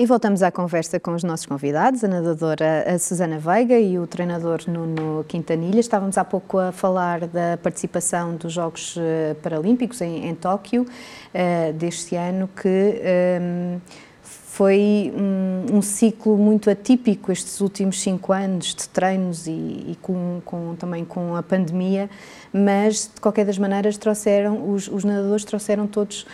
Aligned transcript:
E 0.00 0.06
voltamos 0.06 0.44
à 0.44 0.52
conversa 0.52 1.00
com 1.00 1.12
os 1.12 1.24
nossos 1.24 1.44
convidados, 1.44 2.04
a 2.04 2.06
nadadora 2.06 2.96
Susana 3.00 3.36
Veiga 3.36 3.80
e 3.80 3.98
o 3.98 4.06
treinador 4.06 4.60
Nuno 4.68 5.24
Quintanilha. 5.26 5.80
Estávamos 5.80 6.16
há 6.16 6.24
pouco 6.24 6.56
a 6.56 6.70
falar 6.70 7.26
da 7.26 7.58
participação 7.60 8.36
dos 8.36 8.52
Jogos 8.52 8.94
eh, 8.96 9.34
Paralímpicos 9.42 10.00
em, 10.00 10.28
em 10.28 10.36
Tóquio 10.36 10.82
uh, 10.82 11.72
deste 11.72 12.14
ano, 12.14 12.48
que 12.54 12.68
um, 12.68 13.00
ehm, 13.02 13.80
foi 14.22 15.12
um, 15.16 15.78
um, 15.78 15.82
ciclo 15.82 16.36
muito 16.36 16.70
atípico 16.70 17.32
estes 17.32 17.60
últimos 17.60 18.00
cinco 18.00 18.32
anos 18.32 18.74
de 18.76 18.88
treinos 18.88 19.48
e, 19.48 19.50
e 19.50 19.98
com, 20.00 20.40
com, 20.44 20.76
também 20.76 21.04
com 21.04 21.34
a 21.34 21.42
pandemia, 21.42 22.08
mas 22.52 23.10
de 23.12 23.20
qualquer 23.20 23.44
das 23.44 23.58
maneiras 23.58 23.96
trouxeram, 23.96 24.70
os, 24.70 24.86
os 24.86 25.02
nadadores 25.02 25.44
trouxeram 25.44 25.88
todos 25.88 26.24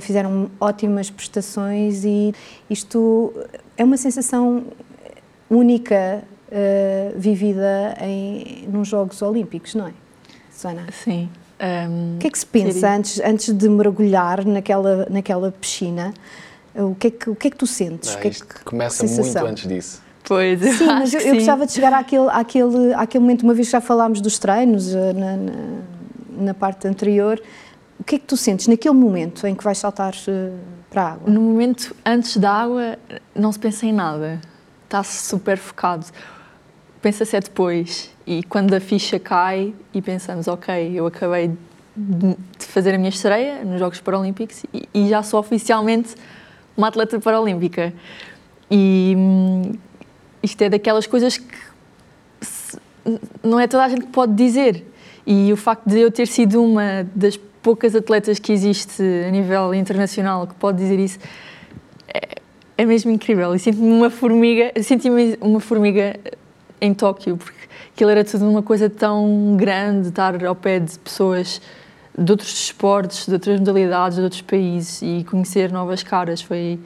fizeram 0.00 0.50
ótimas 0.60 1.10
prestações 1.10 2.04
e 2.04 2.34
isto 2.70 3.32
é 3.76 3.84
uma 3.84 3.96
sensação 3.96 4.64
única 5.50 6.22
uh, 6.48 7.18
vivida 7.18 7.96
em 8.00 8.66
nos 8.68 8.88
Jogos 8.88 9.20
Olímpicos, 9.22 9.74
não 9.74 9.88
é, 9.88 9.92
Susana? 10.50 10.86
Sim. 10.92 11.28
Um, 11.60 12.16
o 12.16 12.18
que 12.18 12.26
é 12.26 12.30
que 12.30 12.38
se 12.38 12.46
pensa 12.46 12.90
antes, 12.90 13.20
antes 13.20 13.54
de 13.54 13.68
mergulhar 13.68 14.44
naquela, 14.44 15.06
naquela 15.08 15.52
piscina? 15.52 16.12
O 16.74 16.94
que, 16.94 17.08
é 17.08 17.10
que, 17.10 17.30
o 17.30 17.36
que 17.36 17.48
é 17.48 17.50
que 17.50 17.56
tu 17.56 17.66
sentes? 17.66 18.14
Não, 18.14 18.20
que 18.20 18.28
é 18.28 18.30
que, 18.30 18.64
começa 18.64 19.06
muito 19.06 19.38
antes 19.38 19.68
disso. 19.68 20.02
Pois, 20.24 20.64
eu 20.64 20.72
sim, 20.72 20.86
mas 20.86 21.12
eu, 21.12 21.20
eu 21.20 21.34
gostava 21.34 21.66
de 21.66 21.72
chegar 21.72 21.92
àquele, 21.92 22.28
àquele, 22.30 22.94
àquele 22.94 23.22
momento, 23.22 23.42
uma 23.42 23.54
vez 23.54 23.68
que 23.68 23.72
já 23.72 23.80
falámos 23.80 24.20
dos 24.20 24.38
treinos 24.38 24.94
ah, 24.94 25.12
na, 25.12 25.36
na, 25.36 25.52
na 26.38 26.54
parte 26.54 26.88
anterior, 26.88 27.40
o 28.02 28.04
que 28.04 28.16
é 28.16 28.18
que 28.18 28.26
tu 28.26 28.36
sentes 28.36 28.66
naquele 28.66 28.96
momento 28.96 29.46
em 29.46 29.54
que 29.54 29.62
vais 29.62 29.78
saltar 29.78 30.12
uh, 30.12 30.58
para 30.90 31.02
a 31.02 31.12
água? 31.12 31.30
No 31.30 31.40
momento 31.40 31.94
antes 32.04 32.36
da 32.36 32.50
água, 32.50 32.98
não 33.32 33.52
se 33.52 33.60
pensa 33.60 33.86
em 33.86 33.92
nada. 33.92 34.40
Está-se 34.82 35.28
super 35.28 35.56
focado. 35.56 36.06
Pensa-se 37.00 37.36
é 37.36 37.40
depois. 37.40 38.10
E 38.26 38.42
quando 38.42 38.74
a 38.74 38.80
ficha 38.80 39.20
cai 39.20 39.72
e 39.94 40.02
pensamos, 40.02 40.48
ok, 40.48 40.90
eu 40.92 41.06
acabei 41.06 41.52
de 41.94 42.66
fazer 42.66 42.92
a 42.92 42.98
minha 42.98 43.08
estreia 43.08 43.64
nos 43.64 43.78
Jogos 43.78 44.00
Paralímpicos 44.00 44.64
e, 44.74 44.88
e 44.92 45.08
já 45.08 45.22
sou 45.22 45.38
oficialmente 45.38 46.16
uma 46.76 46.88
atleta 46.88 47.20
paralímpica. 47.20 47.94
E 48.68 49.14
hum, 49.16 49.74
isto 50.42 50.60
é 50.60 50.68
daquelas 50.68 51.06
coisas 51.06 51.38
que 51.38 51.56
se, 52.40 52.76
não 53.44 53.60
é 53.60 53.68
toda 53.68 53.84
a 53.84 53.88
gente 53.88 54.06
que 54.06 54.12
pode 54.12 54.34
dizer. 54.34 54.91
E 55.26 55.52
o 55.52 55.56
facto 55.56 55.88
de 55.88 56.00
eu 56.00 56.10
ter 56.10 56.26
sido 56.26 56.62
uma 56.62 57.06
das 57.14 57.36
poucas 57.62 57.94
atletas 57.94 58.38
que 58.38 58.52
existe 58.52 59.02
a 59.26 59.30
nível 59.30 59.72
internacional 59.72 60.46
que 60.46 60.54
pode 60.54 60.78
dizer 60.78 60.98
isso, 60.98 61.18
é, 62.12 62.36
é 62.76 62.84
mesmo 62.84 63.10
incrível. 63.10 63.54
E 63.54 63.58
sinto-me 63.58 63.92
uma 63.92 64.10
formiga, 64.10 64.72
senti-me 64.82 65.38
uma 65.40 65.60
formiga 65.60 66.18
em 66.80 66.92
Tóquio, 66.92 67.36
porque 67.36 67.68
aquilo 67.94 68.10
era 68.10 68.24
tudo 68.24 68.48
uma 68.48 68.62
coisa 68.62 68.90
tão 68.90 69.56
grande, 69.56 70.08
estar 70.08 70.44
ao 70.44 70.56
pé 70.56 70.80
de 70.80 70.98
pessoas 70.98 71.60
de 72.18 72.30
outros 72.30 72.52
esportes, 72.52 73.26
de 73.26 73.34
outras 73.34 73.58
modalidades, 73.60 74.16
de 74.16 74.24
outros 74.24 74.42
países 74.42 75.00
e 75.00 75.24
conhecer 75.24 75.72
novas 75.72 76.02
caras 76.02 76.42
foi 76.42 76.78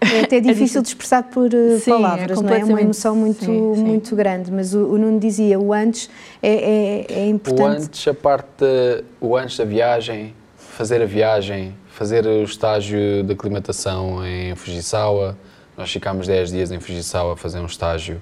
é 0.00 0.20
até 0.20 0.40
difícil 0.40 0.82
de 0.82 0.88
expressar 0.88 1.24
por 1.24 1.52
uh, 1.52 1.78
sim, 1.78 1.90
palavras, 1.90 2.38
é 2.38 2.42
não 2.42 2.50
é? 2.50 2.60
É 2.60 2.64
uma 2.64 2.80
emoção 2.80 3.16
muito, 3.16 3.44
sim, 3.44 3.74
sim. 3.74 3.84
muito 3.84 4.16
grande, 4.16 4.50
mas 4.50 4.74
o, 4.74 4.84
o 4.86 4.98
Nuno 4.98 5.18
dizia, 5.18 5.58
o 5.58 5.72
antes 5.72 6.08
é, 6.42 7.06
é, 7.10 7.20
é 7.20 7.26
importante. 7.28 7.62
O 7.62 7.66
antes, 7.66 8.08
a 8.08 8.14
parte, 8.14 8.46
de, 8.58 9.04
o 9.20 9.36
antes 9.36 9.56
da 9.56 9.64
viagem, 9.64 10.34
fazer 10.56 11.02
a 11.02 11.06
viagem, 11.06 11.74
fazer 11.88 12.26
o 12.26 12.44
estágio 12.44 13.22
de 13.24 13.32
aclimatação 13.32 14.24
em 14.26 14.54
Fujisawa, 14.54 15.36
nós 15.76 15.90
ficámos 15.90 16.26
10 16.26 16.50
dias 16.50 16.72
em 16.72 16.80
Fujisawa 16.80 17.34
a 17.34 17.36
fazer 17.36 17.58
um 17.58 17.66
estágio 17.66 18.20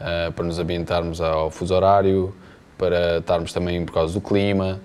uh, 0.00 0.32
para 0.32 0.44
nos 0.44 0.58
ambientarmos 0.58 1.20
ao 1.20 1.50
fuso 1.50 1.74
horário, 1.74 2.34
para 2.76 3.18
estarmos 3.18 3.52
também 3.52 3.84
por 3.84 3.92
causa 3.92 4.14
do 4.14 4.20
clima, 4.20 4.80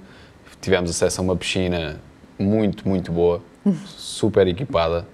tivemos 0.64 0.90
acesso 0.90 1.22
a 1.22 1.24
uma 1.24 1.36
piscina 1.36 2.00
muito, 2.40 2.88
muito 2.88 3.12
boa, 3.12 3.42
super 3.86 4.48
equipada, 4.48 5.06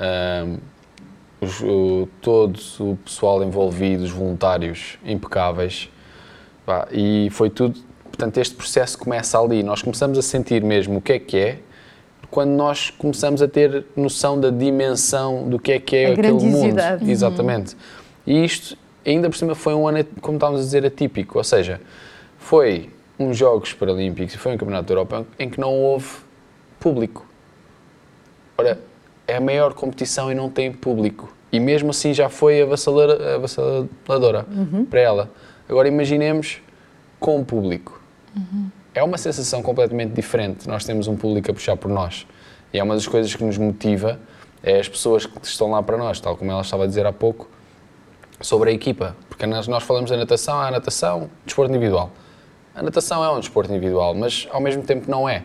um, 0.00 0.58
os, 1.40 1.60
o, 1.60 2.08
todo 2.20 2.58
o 2.80 2.96
pessoal 2.96 3.42
envolvido, 3.42 4.04
os 4.04 4.10
voluntários 4.10 4.98
impecáveis. 5.04 5.90
Pá, 6.66 6.88
e 6.90 7.28
foi 7.30 7.50
tudo. 7.50 7.78
Portanto, 8.04 8.38
este 8.38 8.54
processo 8.54 8.98
começa 8.98 9.38
ali. 9.38 9.62
Nós 9.62 9.82
começamos 9.82 10.18
a 10.18 10.22
sentir 10.22 10.62
mesmo 10.62 10.98
o 10.98 11.00
que 11.00 11.12
é 11.12 11.18
que 11.18 11.36
é 11.36 11.58
quando 12.30 12.50
nós 12.50 12.90
começamos 12.90 13.40
a 13.40 13.48
ter 13.48 13.86
noção 13.96 14.38
da 14.38 14.50
dimensão 14.50 15.48
do 15.48 15.58
que 15.58 15.72
é 15.72 15.80
que 15.80 15.96
é 15.96 16.06
a 16.06 16.12
aquele 16.12 16.32
mundo. 16.32 16.80
Uhum. 17.00 17.10
Exatamente. 17.10 17.76
E 18.26 18.44
isto, 18.44 18.76
ainda 19.06 19.30
por 19.30 19.36
cima, 19.36 19.54
foi 19.54 19.74
um 19.74 19.88
ano, 19.88 20.04
como 20.20 20.36
estávamos 20.36 20.60
a 20.60 20.64
dizer, 20.64 20.84
atípico. 20.84 21.38
Ou 21.38 21.44
seja, 21.44 21.80
foi 22.38 22.90
uns 23.18 23.36
Jogos 23.36 23.72
Paralímpicos 23.72 24.34
e 24.34 24.38
foi 24.38 24.52
um 24.52 24.58
Campeonato 24.58 24.86
da 24.88 24.92
Europa 24.92 25.26
em 25.38 25.48
que 25.48 25.58
não 25.58 25.72
houve 25.72 26.08
público. 26.78 27.26
Ora, 28.56 28.78
é 29.28 29.36
a 29.36 29.40
maior 29.40 29.74
competição 29.74 30.32
e 30.32 30.34
não 30.34 30.48
tem 30.48 30.72
público. 30.72 31.30
E 31.52 31.60
mesmo 31.60 31.90
assim 31.90 32.14
já 32.14 32.30
foi 32.30 32.62
avassaladora 32.62 34.46
uhum. 34.50 34.86
para 34.86 35.00
ela. 35.00 35.30
Agora 35.68 35.86
imaginemos 35.86 36.62
com 37.20 37.38
o 37.38 37.44
público. 37.44 38.00
Uhum. 38.34 38.70
É 38.94 39.02
uma 39.02 39.18
sensação 39.18 39.62
completamente 39.62 40.12
diferente. 40.12 40.66
Nós 40.66 40.84
temos 40.84 41.06
um 41.06 41.16
público 41.16 41.50
a 41.50 41.54
puxar 41.54 41.76
por 41.76 41.90
nós. 41.90 42.26
E 42.72 42.78
é 42.78 42.82
uma 42.82 42.94
das 42.94 43.06
coisas 43.06 43.34
que 43.34 43.44
nos 43.44 43.56
motiva, 43.58 44.18
é 44.62 44.80
as 44.80 44.88
pessoas 44.88 45.24
que 45.24 45.46
estão 45.46 45.70
lá 45.70 45.82
para 45.82 45.96
nós, 45.96 46.20
tal 46.20 46.36
como 46.36 46.50
ela 46.50 46.62
estava 46.62 46.84
a 46.84 46.86
dizer 46.86 47.06
há 47.06 47.12
pouco, 47.12 47.48
sobre 48.40 48.70
a 48.70 48.72
equipa. 48.72 49.14
Porque 49.28 49.46
nós, 49.46 49.68
nós 49.68 49.82
falamos 49.82 50.10
da 50.10 50.16
natação, 50.16 50.58
a 50.60 50.70
natação, 50.70 51.30
desporto 51.44 51.70
individual. 51.70 52.10
A 52.74 52.82
natação 52.82 53.22
é 53.24 53.30
um 53.30 53.40
desporto 53.40 53.70
individual, 53.70 54.14
mas 54.14 54.48
ao 54.50 54.60
mesmo 54.60 54.82
tempo 54.82 55.10
não 55.10 55.28
é 55.28 55.44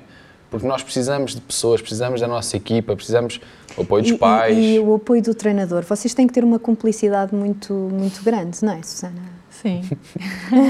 porque 0.54 0.68
nós 0.68 0.84
precisamos 0.84 1.34
de 1.34 1.42
pessoas, 1.42 1.82
precisamos 1.82 2.22
da 2.22 2.28
nossa 2.28 2.56
equipa, 2.56 2.96
precisamos 2.96 3.42
do 3.76 3.82
apoio 3.82 4.04
dos 4.04 4.12
e, 4.12 4.18
pais. 4.20 4.56
E, 4.56 4.76
e, 4.76 4.80
o 4.80 4.94
apoio 4.94 5.20
do 5.20 5.34
treinador. 5.34 5.82
Vocês 5.82 6.14
têm 6.14 6.28
que 6.28 6.34
ter 6.34 6.44
uma 6.44 6.60
cumplicidade 6.60 7.34
muito, 7.34 7.74
muito 7.74 8.24
grande, 8.24 8.64
não 8.64 8.74
é, 8.74 8.84
Susana? 8.84 9.34
Sim. 9.50 9.82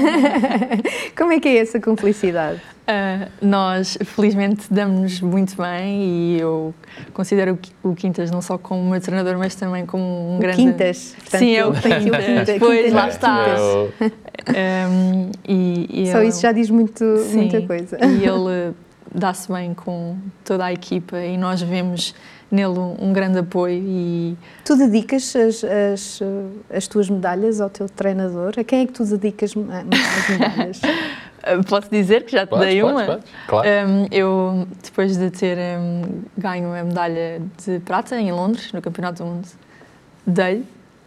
Como 1.14 1.32
é 1.32 1.38
que 1.38 1.48
é 1.48 1.58
essa 1.58 1.78
cumplicidade? 1.78 2.62
Uh, 2.88 3.30
nós, 3.42 3.98
felizmente, 4.06 4.72
damos-nos 4.72 5.20
muito 5.20 5.54
bem 5.54 6.02
e 6.02 6.40
eu 6.40 6.72
considero 7.12 7.58
o 7.82 7.94
Quintas 7.94 8.30
não 8.30 8.40
só 8.40 8.56
como 8.56 8.90
meu 8.90 9.00
treinador, 9.02 9.36
mas 9.36 9.54
também 9.54 9.84
como 9.84 10.02
um 10.02 10.36
o 10.36 10.38
grande... 10.38 10.56
Quintas? 10.56 11.14
Portanto, 11.18 11.40
Sim, 11.40 11.50
eu 11.50 11.72
Quintas. 11.74 12.46
Depois, 12.46 12.90
lá 12.90 13.08
está. 13.08 13.56
Um, 14.48 15.30
e, 15.46 16.04
e 16.04 16.10
Só 16.10 16.22
isso 16.22 16.40
já 16.40 16.52
diz 16.52 16.70
muito, 16.70 17.04
muita 17.34 17.60
coisa. 17.66 17.98
E 18.02 18.24
ele 18.24 18.74
dá-se 19.12 19.50
bem 19.50 19.74
com 19.74 20.16
toda 20.44 20.66
a 20.66 20.72
equipa 20.72 21.18
e 21.18 21.36
nós 21.36 21.60
vemos 21.62 22.14
nele 22.50 22.78
um, 22.78 22.96
um 23.00 23.12
grande 23.12 23.38
apoio 23.38 23.82
e... 23.84 24.36
Tu 24.64 24.76
dedicas 24.76 25.34
as, 25.34 25.64
as, 25.64 26.20
as, 26.72 26.86
tuas 26.86 27.10
medalhas 27.10 27.60
ao 27.60 27.68
teu 27.68 27.88
treinador? 27.88 28.54
A 28.56 28.64
quem 28.64 28.82
é 28.82 28.86
que 28.86 28.92
tu 28.92 29.04
dedicas 29.04 29.50
as 29.50 29.56
medalhas? 29.56 30.80
Posso 31.68 31.90
dizer 31.90 32.24
que 32.24 32.32
já 32.32 32.46
te 32.46 32.50
podes, 32.50 32.66
dei 32.66 32.80
podes, 32.80 32.96
uma? 32.96 33.04
Podes, 33.04 33.30
claro. 33.46 33.68
Um, 33.68 34.06
eu, 34.10 34.68
depois 34.82 35.16
de 35.16 35.30
ter 35.30 35.58
um, 35.78 36.22
ganho 36.38 36.72
a 36.72 36.82
medalha 36.82 37.42
de 37.62 37.80
prata 37.80 38.18
em 38.18 38.32
Londres, 38.32 38.72
no 38.72 38.80
Campeonato 38.80 39.22
do 39.22 39.28
Mundo, 39.28 39.48
dei 40.26 40.64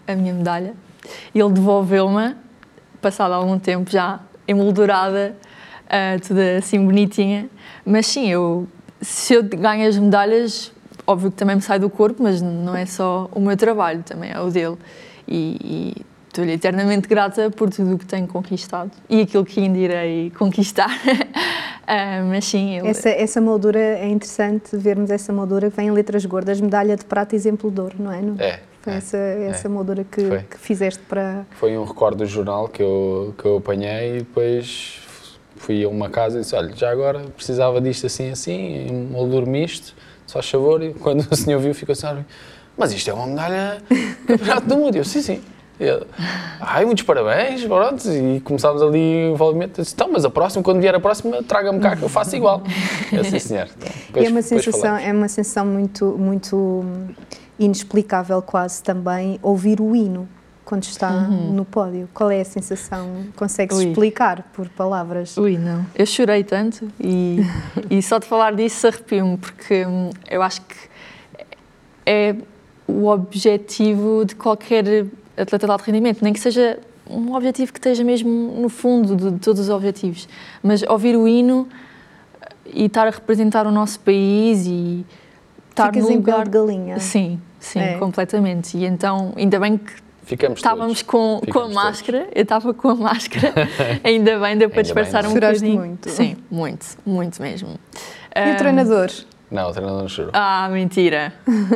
a 0.07 0.15
minha 0.15 0.33
medalha 0.33 0.75
e 1.33 1.39
ele 1.39 1.53
devolveu-me, 1.53 2.35
passado 3.01 3.33
algum 3.33 3.57
tempo 3.57 3.89
já, 3.89 4.19
emoldurada, 4.47 5.35
uh, 5.85 6.27
toda 6.27 6.57
assim 6.57 6.83
bonitinha. 6.85 7.49
Mas 7.89 8.05
sim, 8.07 8.27
eu, 8.27 8.67
se 9.01 9.33
eu 9.33 9.43
ganho 9.43 9.87
as 9.87 9.97
medalhas, 9.97 10.73
óbvio 11.07 11.31
que 11.31 11.37
também 11.37 11.55
me 11.55 11.61
sai 11.61 11.79
do 11.79 11.89
corpo, 11.89 12.21
mas 12.21 12.41
não 12.41 12.75
é 12.75 12.85
só 12.85 13.29
o 13.31 13.39
meu 13.39 13.55
trabalho, 13.55 14.03
também 14.03 14.29
é 14.29 14.41
o 14.41 14.51
dele. 14.51 14.75
E, 15.25 15.93
e 15.97 16.05
estou-lhe 16.27 16.51
eternamente 16.51 17.07
grata 17.07 17.49
por 17.49 17.69
tudo 17.69 17.95
o 17.95 17.97
que 17.97 18.05
tenho 18.05 18.27
conquistado 18.27 18.91
e 19.09 19.21
aquilo 19.21 19.45
que 19.45 19.61
ainda 19.61 19.77
irei 19.77 20.31
conquistar. 20.31 20.89
uh, 20.89 22.27
mas 22.29 22.43
sim, 22.43 22.77
eu... 22.77 22.85
essa, 22.85 23.07
essa 23.07 23.39
moldura 23.39 23.79
é 23.79 24.09
interessante 24.09 24.75
vermos 24.75 25.09
essa 25.09 25.31
moldura 25.31 25.71
que 25.71 25.77
vem 25.77 25.87
em 25.87 25.91
letras 25.91 26.25
gordas, 26.25 26.59
medalha 26.59 26.97
de 26.97 27.05
prata 27.05 27.37
exemplo 27.37 27.71
de 27.71 27.79
ouro, 27.79 27.95
não 27.97 28.11
é? 28.11 28.21
Não? 28.21 28.35
É. 28.37 28.59
Foi 28.81 28.93
é, 28.93 28.97
essa, 28.97 29.17
essa 29.17 29.67
é. 29.67 29.71
moldura 29.71 30.03
que, 30.03 30.21
que, 30.21 30.57
fizeste 30.57 31.01
para. 31.07 31.45
Foi 31.51 31.77
um 31.77 31.85
recorde 31.85 32.17
do 32.17 32.25
jornal 32.25 32.67
que 32.67 32.83
eu, 32.83 33.33
que 33.37 33.45
eu 33.45 33.57
apanhei 33.57 34.17
e 34.17 34.19
depois 34.19 35.06
fui 35.57 35.83
a 35.83 35.89
uma 35.89 36.09
casa 36.09 36.37
e 36.37 36.41
disse, 36.41 36.55
olha, 36.55 36.73
já 36.75 36.91
agora 36.91 37.19
precisava 37.35 37.81
disto 37.81 38.05
assim, 38.05 38.31
assim, 38.31 39.09
moldura 39.11 39.45
misto, 39.45 39.93
só 40.25 40.41
favor, 40.41 40.81
e 40.83 40.93
quando 40.93 41.27
o 41.29 41.35
senhor 41.35 41.59
viu 41.59 41.73
ficou 41.73 41.93
assim, 41.93 42.07
mas 42.77 42.93
isto 42.93 43.09
é 43.09 43.13
uma 43.13 43.27
medalha 43.27 43.81
campeonato 44.27 44.67
do 44.67 44.77
mundo, 44.77 44.95
eu, 44.95 45.03
sim, 45.03 45.21
sim. 45.21 45.41
Eu, 45.79 46.07
Ai, 46.59 46.85
muitos 46.85 47.03
parabéns, 47.03 47.63
pronto, 47.63 48.09
e 48.11 48.39
começámos 48.39 48.81
ali 48.81 49.29
o 49.29 49.33
envolvimento, 49.33 49.81
disse, 49.81 49.93
então, 49.93 50.09
mas 50.11 50.25
a 50.25 50.29
próxima, 50.29 50.63
quando 50.63 50.79
vier 50.79 50.95
a 50.95 50.99
próxima, 50.99 51.43
traga-me 51.43 51.79
cá 51.79 51.95
que 51.95 52.01
eu 52.01 52.09
faço 52.09 52.35
igual. 52.35 52.63
Eu, 53.11 53.23
sim, 53.23 53.37
senhor. 53.37 53.67
Então, 53.77 53.91
depois, 54.07 54.25
é 54.25 54.29
uma 54.29 54.41
sensação, 54.41 54.97
é 54.97 55.13
uma 55.13 55.27
sensação 55.27 55.65
muito, 55.65 56.17
muito 56.17 56.83
inexplicável 57.59 58.41
quase 58.41 58.81
também 58.81 59.39
ouvir 59.43 59.79
o 59.79 59.95
hino 59.95 60.27
quando 60.67 60.83
está 60.83 61.09
uhum. 61.09 61.53
no 61.53 61.63
pódio. 61.63 62.09
Qual 62.13 62.29
é 62.29 62.41
a 62.41 62.45
sensação? 62.45 63.23
Consegues 63.37 63.79
explicar 63.79 64.43
por 64.51 64.67
palavras? 64.67 65.37
Ui, 65.37 65.57
não. 65.57 65.85
Eu 65.95 66.05
chorei 66.05 66.43
tanto 66.43 66.91
e, 66.99 67.39
e 67.89 68.01
só 68.01 68.19
de 68.19 68.27
falar 68.27 68.53
disso 68.53 68.85
arrepio-me, 68.85 69.37
porque 69.37 69.85
hum, 69.85 70.09
eu 70.29 70.41
acho 70.41 70.59
que 70.63 70.75
é 72.05 72.35
o 72.85 73.07
objetivo 73.07 74.25
de 74.25 74.35
qualquer 74.35 75.05
atleta 75.37 75.65
de 75.65 75.71
alto 75.71 75.85
rendimento, 75.85 76.21
nem 76.21 76.33
que 76.33 76.39
seja 76.39 76.77
um 77.09 77.33
objetivo 77.33 77.71
que 77.71 77.79
esteja 77.79 78.03
mesmo 78.03 78.29
no 78.59 78.67
fundo 78.67 79.15
de 79.15 79.39
todos 79.39 79.61
os 79.61 79.69
objetivos, 79.69 80.27
mas 80.61 80.83
ouvir 80.83 81.15
o 81.15 81.25
hino 81.25 81.65
e 82.65 82.87
estar 82.87 83.07
a 83.07 83.11
representar 83.11 83.65
o 83.65 83.71
nosso 83.71 84.01
país 84.01 84.65
e 84.67 85.05
estar 85.69 85.93
Ficas 85.93 86.03
no 86.03 86.15
lugar... 86.15 86.43
de 86.43 86.49
galinha. 86.49 86.99
Sim, 86.99 87.39
sim, 87.57 87.79
é. 87.79 87.97
completamente. 87.97 88.77
E 88.77 88.85
então, 88.85 89.31
ainda 89.37 89.57
bem 89.61 89.77
que 89.77 90.06
Ficamos 90.27 90.59
Estávamos 90.59 91.01
com, 91.01 91.39
com 91.49 91.59
a 91.59 91.69
máscara, 91.69 92.19
todos. 92.19 92.33
eu 92.35 92.43
estava 92.43 92.73
com 92.73 92.89
a 92.89 92.95
máscara, 92.95 93.53
ainda 94.03 94.37
bem, 94.37 94.57
deu 94.57 94.69
para 94.69 94.81
disfarçar 94.81 95.25
um 95.25 95.33
bocadinho. 95.33 95.79
muito. 95.79 96.09
Sim, 96.09 96.35
muito, 96.51 96.85
muito 97.05 97.41
mesmo. 97.41 97.79
E 98.35 98.49
um, 98.49 98.53
o 98.53 98.57
treinador? 98.57 99.09
Não, 99.49 99.69
o 99.69 99.71
treinador 99.71 100.01
não 100.01 100.09
chorou. 100.09 100.31
Ah, 100.33 100.67
mentira. 100.69 101.33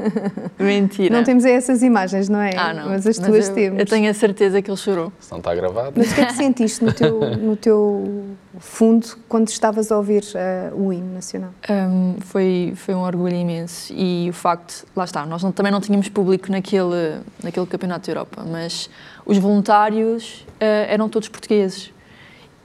mentira. 0.60 1.16
Não 1.16 1.24
temos 1.24 1.46
essas 1.46 1.82
imagens, 1.82 2.28
não 2.28 2.40
é? 2.40 2.52
Ah, 2.58 2.74
não. 2.74 2.90
Mas 2.90 3.08
as 3.08 3.18
tuas 3.18 3.48
eu, 3.48 3.56
temos. 3.56 3.80
Eu 3.80 3.86
tenho 3.86 4.12
a 4.12 4.14
certeza 4.14 4.62
que 4.62 4.70
ele 4.70 4.78
chorou. 4.78 5.12
Se 5.22 5.32
não 5.32 5.38
está 5.38 5.56
gravado. 5.56 5.94
Mas 5.96 6.12
o 6.12 6.16
que 6.16 6.22
é 6.22 6.26
que 6.26 6.34
sentiste 6.36 6.84
no 6.84 6.92
teu, 6.92 7.20
no 7.38 7.56
teu 7.56 8.26
fundo 8.60 9.08
quando 9.30 9.48
estavas 9.48 9.90
a 9.90 9.98
ouvir 9.98 10.24
uh, 10.36 10.76
o 10.76 10.92
hino 10.92 11.14
nacional? 11.14 11.52
Um, 11.70 12.16
foi, 12.20 12.74
foi 12.76 12.94
um 12.94 13.04
orgulho 13.04 13.36
imenso. 13.36 13.94
E 13.96 14.30
o 14.30 14.34
facto, 14.34 14.86
lá 14.94 15.06
está, 15.06 15.26
nós 15.26 15.42
não, 15.42 15.54
também 15.54 15.72
não 15.72 15.80
tínhamos 15.80 16.10
público 16.10 16.52
naquele, 16.52 17.22
naquele 17.42 17.66
campeonato 17.66 18.08
da 18.08 18.12
Europa, 18.12 18.44
mas 18.46 18.90
os 19.26 19.38
voluntários 19.38 20.46
uh, 20.56 20.90
eram 20.90 21.08
todos 21.08 21.30
portugueses. 21.30 21.94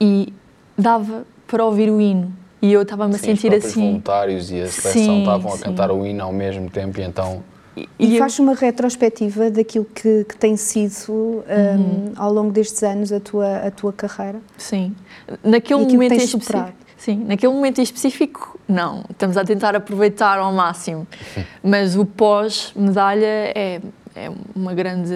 E 0.01 0.33
dava 0.77 1.25
para 1.47 1.63
ouvir 1.63 1.89
o 1.89 2.01
hino 2.01 2.35
e 2.61 2.73
eu 2.73 2.81
estava-me 2.81 3.15
a 3.15 3.17
sentir 3.17 3.51
os 3.51 3.65
assim. 3.65 3.67
Os 3.67 3.75
voluntários 3.75 4.51
e 4.51 4.61
a 4.61 4.67
seleção 4.67 5.19
estavam 5.19 5.53
a 5.53 5.57
cantar 5.57 5.91
o 5.91 6.05
hino 6.05 6.23
ao 6.23 6.33
mesmo 6.33 6.69
tempo 6.69 6.99
e 6.99 7.03
então. 7.03 7.43
E, 7.75 7.87
e 7.99 8.13
eu... 8.15 8.19
faz 8.19 8.39
uma 8.39 8.55
retrospectiva 8.55 9.51
daquilo 9.51 9.85
que, 9.85 10.23
que 10.23 10.35
tem 10.35 10.57
sido 10.57 11.09
um, 11.09 11.13
uhum. 11.13 12.13
ao 12.15 12.33
longo 12.33 12.51
destes 12.51 12.81
anos 12.81 13.11
a 13.11 13.19
tua, 13.19 13.57
a 13.57 13.71
tua 13.71 13.93
carreira? 13.93 14.39
Sim. 14.57 14.95
Naquele 15.43 15.85
momento 15.85 16.13
em 16.13 16.17
específico. 16.17 16.73
Sim, 16.97 17.25
naquele 17.25 17.53
momento 17.53 17.77
em 17.77 17.83
específico, 17.83 18.59
não. 18.67 19.03
Estamos 19.11 19.37
a 19.37 19.45
tentar 19.45 19.75
aproveitar 19.75 20.39
ao 20.39 20.51
máximo. 20.51 21.05
Mas 21.63 21.95
o 21.95 22.03
pós-medalha 22.03 23.51
é, 23.53 23.79
é 24.15 24.31
uma 24.55 24.73
grande 24.73 25.13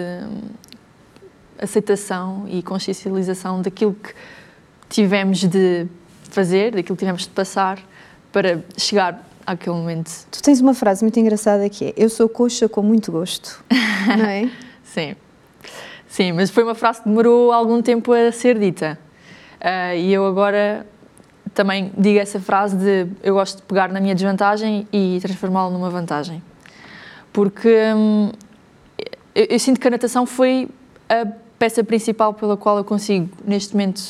aceitação 1.58 2.44
e 2.48 2.62
consciencialização 2.62 3.60
daquilo 3.60 3.94
que 3.94 4.14
tivemos 4.88 5.38
de 5.38 5.88
fazer, 6.34 6.72
daquilo 6.72 6.96
que 6.96 7.00
tivemos 7.00 7.22
de 7.22 7.30
passar 7.30 7.78
para 8.32 8.60
chegar 8.76 9.22
àquele 9.46 9.76
momento. 9.76 10.10
Tu 10.30 10.42
tens 10.42 10.60
uma 10.60 10.74
frase 10.74 11.04
muito 11.04 11.18
engraçada 11.18 11.68
que 11.68 11.86
é: 11.86 11.94
Eu 11.96 12.08
sou 12.08 12.28
coxa 12.28 12.68
com 12.68 12.82
muito 12.82 13.12
gosto, 13.12 13.62
não 14.18 14.24
é? 14.24 14.50
Sim. 14.82 15.16
Sim, 16.08 16.32
mas 16.32 16.50
foi 16.50 16.62
uma 16.62 16.74
frase 16.74 17.00
que 17.00 17.08
demorou 17.08 17.52
algum 17.52 17.80
tempo 17.80 18.12
a 18.12 18.30
ser 18.32 18.58
dita. 18.58 18.98
Uh, 19.60 19.96
e 19.96 20.12
eu 20.12 20.26
agora 20.26 20.86
também 21.54 21.90
digo 21.96 22.18
essa 22.18 22.38
frase 22.40 22.76
de 22.76 23.06
eu 23.22 23.34
gosto 23.34 23.58
de 23.58 23.62
pegar 23.62 23.90
na 23.90 24.00
minha 24.00 24.14
desvantagem 24.14 24.86
e 24.92 25.18
transformá-la 25.22 25.70
numa 25.70 25.88
vantagem. 25.88 26.42
Porque 27.32 27.78
hum, 27.96 28.30
eu, 29.34 29.44
eu, 29.44 29.58
sinto 29.58 29.80
que 29.80 29.88
a 29.88 29.90
natação 29.90 30.26
foi 30.26 30.68
a 31.08 31.26
peça 31.58 31.82
principal 31.82 32.34
pela 32.34 32.56
qual 32.58 32.76
eu 32.76 32.84
consigo, 32.84 33.30
neste 33.46 33.72
momento, 33.72 34.02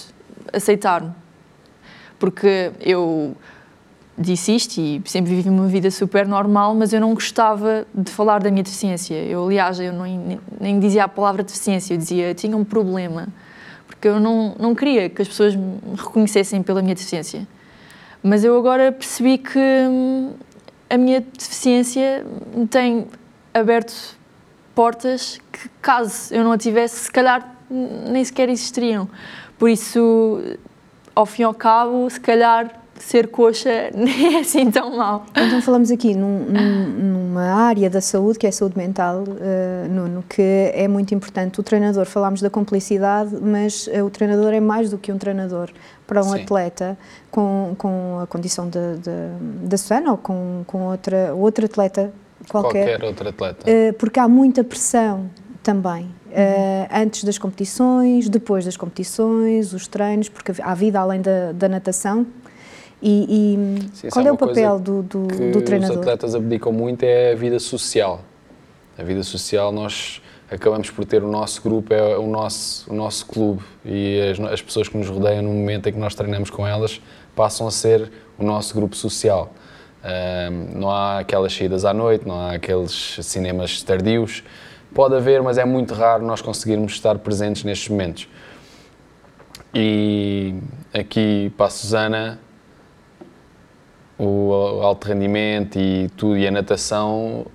aceitar-me 0.52 1.21
porque 2.22 2.70
eu 2.78 3.36
disse 4.16 4.54
isto 4.54 4.78
e 4.78 5.02
sempre 5.06 5.34
vivi 5.34 5.48
uma 5.48 5.66
vida 5.66 5.90
super 5.90 6.24
normal, 6.24 6.72
mas 6.72 6.92
eu 6.92 7.00
não 7.00 7.14
gostava 7.14 7.84
de 7.92 8.12
falar 8.12 8.40
da 8.40 8.48
minha 8.48 8.62
deficiência. 8.62 9.16
Eu, 9.16 9.44
aliás, 9.44 9.80
eu 9.80 9.92
nem, 9.92 10.38
nem 10.60 10.78
dizia 10.78 11.02
a 11.02 11.08
palavra 11.08 11.42
deficiência, 11.42 11.94
eu 11.94 11.98
dizia 11.98 12.28
eu 12.28 12.34
tinha 12.36 12.56
um 12.56 12.62
problema, 12.62 13.26
porque 13.88 14.06
eu 14.06 14.20
não, 14.20 14.54
não 14.56 14.72
queria 14.72 15.10
que 15.10 15.20
as 15.20 15.26
pessoas 15.26 15.56
me 15.56 15.80
reconhecessem 15.96 16.62
pela 16.62 16.80
minha 16.80 16.94
deficiência. 16.94 17.44
Mas 18.22 18.44
eu 18.44 18.56
agora 18.56 18.92
percebi 18.92 19.38
que 19.38 19.58
hum, 19.58 20.30
a 20.88 20.96
minha 20.96 21.22
deficiência 21.22 22.24
me 22.54 22.68
tem 22.68 23.08
aberto 23.52 24.16
portas 24.76 25.40
que, 25.50 25.68
caso 25.80 26.32
eu 26.32 26.44
não 26.44 26.52
a 26.52 26.58
tivesse, 26.58 27.00
se 27.00 27.10
calhar 27.10 27.52
nem 27.68 28.24
sequer 28.24 28.48
existiriam. 28.48 29.08
Por 29.58 29.68
isso, 29.68 30.40
ao 31.14 31.26
fim 31.26 31.42
e 31.42 31.44
ao 31.44 31.54
cabo, 31.54 32.08
se 32.08 32.20
calhar 32.20 32.82
ser 32.98 33.28
coxa 33.28 33.90
nem 33.94 34.36
é 34.36 34.40
assim 34.40 34.70
tão 34.70 34.96
mal. 34.96 35.26
Então 35.34 35.60
falamos 35.60 35.90
aqui 35.90 36.14
num, 36.14 36.46
num, 36.46 36.88
numa 36.88 37.42
área 37.42 37.90
da 37.90 38.00
saúde, 38.00 38.38
que 38.38 38.46
é 38.46 38.48
a 38.48 38.52
saúde 38.52 38.76
mental, 38.78 39.24
uh, 39.24 39.88
Nuno, 39.88 40.24
que 40.28 40.70
é 40.74 40.86
muito 40.88 41.14
importante. 41.14 41.60
O 41.60 41.62
treinador, 41.62 42.06
falámos 42.06 42.40
da 42.40 42.50
complicidade, 42.50 43.36
mas 43.40 43.86
uh, 43.88 44.04
o 44.04 44.10
treinador 44.10 44.52
é 44.52 44.60
mais 44.60 44.90
do 44.90 44.98
que 44.98 45.12
um 45.12 45.18
treinador 45.18 45.70
para 46.06 46.20
um 46.20 46.30
Sim. 46.30 46.42
atleta 46.42 46.96
com, 47.30 47.74
com 47.76 48.20
a 48.22 48.26
condição 48.26 48.68
da 48.68 49.76
Susana 49.76 50.12
ou 50.12 50.18
com, 50.18 50.62
com 50.66 50.88
outra, 50.88 51.34
outro 51.34 51.64
atleta 51.64 52.12
qualquer. 52.48 52.86
Qualquer 52.86 53.04
outro 53.04 53.28
atleta. 53.28 53.66
Uh, 53.68 53.92
porque 53.94 54.20
há 54.20 54.28
muita 54.28 54.62
pressão 54.62 55.30
também 55.62 56.10
Uh, 56.32 56.88
antes 56.90 57.24
das 57.24 57.36
competições, 57.36 58.26
depois 58.26 58.64
das 58.64 58.74
competições, 58.74 59.74
os 59.74 59.86
treinos, 59.86 60.30
porque 60.30 60.52
há 60.62 60.74
vida 60.74 60.98
além 60.98 61.20
da, 61.20 61.52
da 61.52 61.68
natação. 61.68 62.26
E, 63.02 63.26
e 63.54 63.88
Sim, 63.92 64.08
qual 64.08 64.24
é, 64.24 64.28
é 64.28 64.32
o 64.32 64.36
papel 64.38 64.78
do, 64.78 65.02
do, 65.02 65.26
do, 65.26 65.60
treinador? 65.62 65.96
Os 65.96 66.02
atletas 66.02 66.34
abdicam 66.34 66.72
muito 66.72 67.02
é 67.02 67.32
a 67.32 67.34
vida 67.34 67.58
social. 67.58 68.22
A 68.96 69.02
vida 69.02 69.22
social, 69.22 69.72
nós 69.72 70.22
acabamos 70.50 70.90
por 70.90 71.04
ter 71.04 71.22
o 71.22 71.28
nosso 71.28 71.60
grupo, 71.62 71.92
é 71.92 72.16
o 72.16 72.26
nosso, 72.26 72.90
o 72.90 72.94
nosso 72.94 73.26
clube 73.26 73.62
e 73.84 74.18
as, 74.20 74.40
as 74.52 74.62
pessoas 74.62 74.88
que 74.88 74.96
nos 74.96 75.08
rodeiam 75.08 75.42
no 75.42 75.50
momento 75.50 75.88
em 75.88 75.92
que 75.92 75.98
nós 75.98 76.14
treinamos 76.14 76.48
com 76.48 76.66
elas 76.66 77.00
passam 77.34 77.66
a 77.66 77.70
ser 77.70 78.10
o 78.38 78.44
nosso 78.44 78.74
grupo 78.74 78.96
social. 78.96 79.52
Uh, 80.02 80.78
não 80.78 80.90
há 80.90 81.18
aquelas 81.18 81.52
saídas 81.52 81.84
à 81.84 81.92
noite, 81.92 82.26
não 82.26 82.38
há 82.38 82.52
aqueles 82.52 83.18
cinemas 83.22 83.82
tardios. 83.82 84.42
Pode 84.94 85.14
haver, 85.14 85.42
mas 85.42 85.56
é 85.56 85.64
muito 85.64 85.94
raro 85.94 86.24
nós 86.24 86.42
conseguirmos 86.42 86.92
estar 86.92 87.18
presentes 87.18 87.64
nestes 87.64 87.88
momentos. 87.88 88.28
E 89.74 90.54
aqui 90.92 91.50
para 91.56 91.66
a 91.66 91.70
Susana, 91.70 92.38
o 94.18 94.52
alto 94.82 95.08
rendimento 95.08 95.78
e 95.78 96.10
tudo, 96.16 96.36
e 96.36 96.46
a 96.46 96.50
natação, 96.50 97.46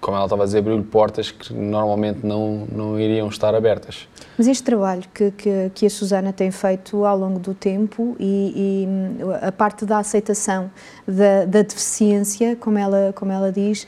como 0.00 0.16
ela 0.16 0.26
estava 0.26 0.44
a 0.44 0.46
dizer, 0.46 0.58
abriu-lhe 0.58 0.84
portas 0.84 1.32
que 1.32 1.52
normalmente 1.52 2.24
não, 2.24 2.68
não 2.70 3.00
iriam 3.00 3.28
estar 3.28 3.52
abertas. 3.52 4.08
Mas 4.38 4.46
este 4.46 4.62
trabalho 4.62 5.02
que, 5.12 5.32
que, 5.32 5.70
que 5.74 5.86
a 5.86 5.90
Susana 5.90 6.32
tem 6.32 6.50
feito 6.50 7.04
ao 7.04 7.18
longo 7.18 7.38
do 7.38 7.52
tempo 7.52 8.16
e, 8.18 8.86
e 8.86 9.44
a 9.44 9.50
parte 9.52 9.84
da 9.84 9.98
aceitação 9.98 10.70
da, 11.06 11.44
da, 11.44 11.62
deficiência, 11.62 12.54
como 12.56 12.78
ela, 12.78 13.12
como 13.14 13.32
ela 13.32 13.50
diz, 13.50 13.86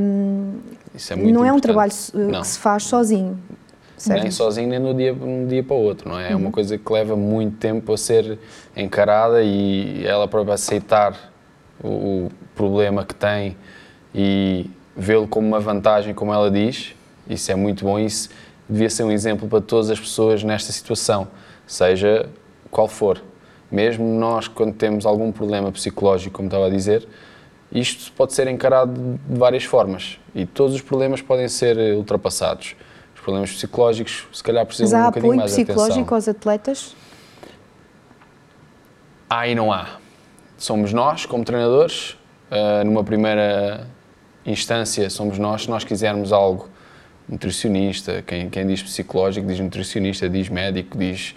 um, 0.00 0.58
é 1.10 1.16
não 1.16 1.28
importante. 1.28 1.48
é 1.48 1.52
um 1.52 1.60
trabalho 1.60 1.92
não. 2.14 2.40
que 2.40 2.46
se 2.46 2.58
faz 2.58 2.84
sozinho. 2.84 3.38
Certo? 3.96 4.22
Nem 4.22 4.30
sozinho, 4.30 4.68
nem 4.68 4.78
no 4.78 4.94
dia, 4.94 5.12
um 5.12 5.46
dia 5.46 5.62
para 5.62 5.74
o 5.74 5.80
outro, 5.80 6.08
não 6.08 6.18
é? 6.18 6.32
É 6.32 6.36
uma 6.36 6.46
uhum. 6.46 6.52
coisa 6.52 6.78
que 6.78 6.92
leva 6.92 7.16
muito 7.16 7.56
tempo 7.56 7.92
a 7.92 7.96
ser 7.96 8.38
encarada 8.76 9.42
e 9.42 10.04
ela 10.06 10.28
própria 10.28 10.54
aceitar 10.54 11.32
o, 11.82 11.88
o 11.88 12.32
problema 12.54 13.04
que 13.04 13.14
tem 13.14 13.56
e 14.14 14.70
vê-lo 14.96 15.26
como 15.26 15.46
uma 15.46 15.58
vantagem, 15.58 16.14
como 16.14 16.32
ela 16.32 16.50
diz. 16.50 16.94
Isso 17.28 17.50
é 17.50 17.56
muito 17.56 17.84
bom. 17.84 17.98
Isso 17.98 18.30
devia 18.68 18.88
ser 18.88 19.02
um 19.02 19.10
exemplo 19.10 19.48
para 19.48 19.60
todas 19.60 19.90
as 19.90 19.98
pessoas 19.98 20.44
nesta 20.44 20.72
situação, 20.72 21.26
seja 21.66 22.28
qual 22.70 22.86
for. 22.86 23.20
Mesmo 23.70 24.04
nós, 24.04 24.46
quando 24.46 24.74
temos 24.74 25.06
algum 25.06 25.32
problema 25.32 25.72
psicológico, 25.72 26.36
como 26.36 26.46
estava 26.46 26.66
a 26.66 26.70
dizer, 26.70 27.06
isto 27.70 28.10
pode 28.12 28.32
ser 28.32 28.48
encarado 28.48 29.18
de 29.28 29.38
várias 29.38 29.64
formas 29.64 30.18
e 30.34 30.46
todos 30.46 30.74
os 30.74 30.80
problemas 30.80 31.20
podem 31.20 31.48
ser 31.48 31.78
eh, 31.78 31.94
ultrapassados. 31.94 32.74
Os 33.14 33.20
problemas 33.20 33.52
psicológicos, 33.52 34.26
se 34.32 34.42
calhar, 34.42 34.64
precisam 34.64 35.00
Mas 35.00 35.22
um 35.22 35.36
mais 35.36 35.54
de 35.54 35.62
atenção. 35.62 35.74
Há 35.74 35.84
apoio 35.84 35.86
psicológico 35.86 36.14
aos 36.14 36.28
atletas? 36.28 36.96
Há 39.28 39.46
e 39.48 39.54
não 39.54 39.70
há. 39.70 39.98
Somos 40.56 40.92
nós, 40.92 41.26
como 41.26 41.44
treinadores, 41.44 42.16
uh, 42.50 42.84
numa 42.84 43.04
primeira 43.04 43.86
instância, 44.46 45.10
somos 45.10 45.38
nós, 45.38 45.62
se 45.62 45.70
nós 45.70 45.84
quisermos 45.84 46.32
algo, 46.32 46.68
nutricionista, 47.28 48.22
quem, 48.26 48.48
quem 48.48 48.66
diz 48.66 48.82
psicológico 48.82 49.46
diz 49.46 49.60
nutricionista, 49.60 50.28
diz 50.28 50.48
médico, 50.48 50.96
diz 50.96 51.34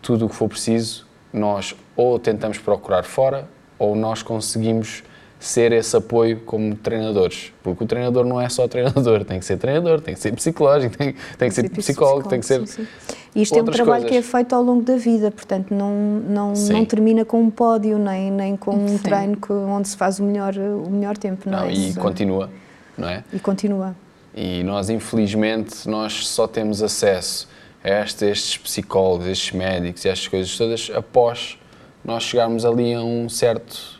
tudo 0.00 0.26
o 0.26 0.28
que 0.28 0.34
for 0.34 0.48
preciso, 0.48 1.06
nós 1.32 1.74
ou 1.96 2.18
tentamos 2.18 2.58
procurar 2.58 3.02
fora 3.02 3.48
ou 3.78 3.96
nós 3.96 4.22
conseguimos 4.22 5.02
ser 5.40 5.72
esse 5.72 5.96
apoio 5.96 6.38
como 6.40 6.76
treinadores, 6.76 7.50
porque 7.62 7.82
o 7.82 7.86
treinador 7.86 8.26
não 8.26 8.38
é 8.38 8.46
só 8.50 8.68
treinador, 8.68 9.24
tem 9.24 9.38
que 9.38 9.44
ser 9.46 9.56
treinador, 9.56 10.02
tem 10.02 10.12
que 10.12 10.20
ser 10.20 10.34
psicológico, 10.34 10.98
tem, 10.98 11.14
tem 11.38 11.48
que 11.48 11.54
ser 11.54 11.70
psicólogo, 11.70 12.28
tem 12.28 12.40
que 12.40 12.46
ser. 12.46 12.66
Sim, 12.66 12.84
sim. 12.84 12.88
Isto 13.34 13.58
é 13.58 13.62
um 13.62 13.64
trabalho 13.64 14.02
coisas. 14.02 14.10
que 14.10 14.16
é 14.16 14.22
feito 14.22 14.54
ao 14.54 14.62
longo 14.62 14.82
da 14.82 14.96
vida, 14.96 15.30
portanto 15.30 15.74
não, 15.74 15.94
não, 15.94 16.52
não 16.52 16.84
termina 16.84 17.24
com 17.24 17.40
um 17.40 17.50
pódio, 17.50 17.98
nem, 17.98 18.30
nem 18.30 18.54
com 18.54 18.72
um 18.72 18.98
treino 18.98 19.36
que, 19.38 19.50
onde 19.50 19.88
se 19.88 19.96
faz 19.96 20.18
o 20.18 20.24
melhor, 20.24 20.54
o 20.56 20.90
melhor 20.90 21.16
tempo. 21.16 21.48
Não, 21.48 21.60
não 21.60 21.64
é? 21.64 21.72
E 21.72 21.94
continua, 21.94 22.50
não 22.98 23.08
é? 23.08 23.24
E 23.32 23.38
continua. 23.40 23.96
E 24.34 24.62
nós, 24.62 24.90
infelizmente, 24.90 25.88
nós 25.88 26.26
só 26.26 26.46
temos 26.46 26.82
acesso 26.82 27.48
a 27.82 27.88
estes, 27.88 28.22
estes 28.22 28.58
psicólogos, 28.58 29.26
estes 29.26 29.52
médicos 29.52 30.04
e 30.04 30.08
estas 30.10 30.28
coisas 30.28 30.54
todas 30.56 30.90
após 30.94 31.58
nós 32.04 32.24
chegarmos 32.24 32.64
ali 32.64 32.92
a 32.92 33.00
um 33.00 33.28
certo 33.28 33.99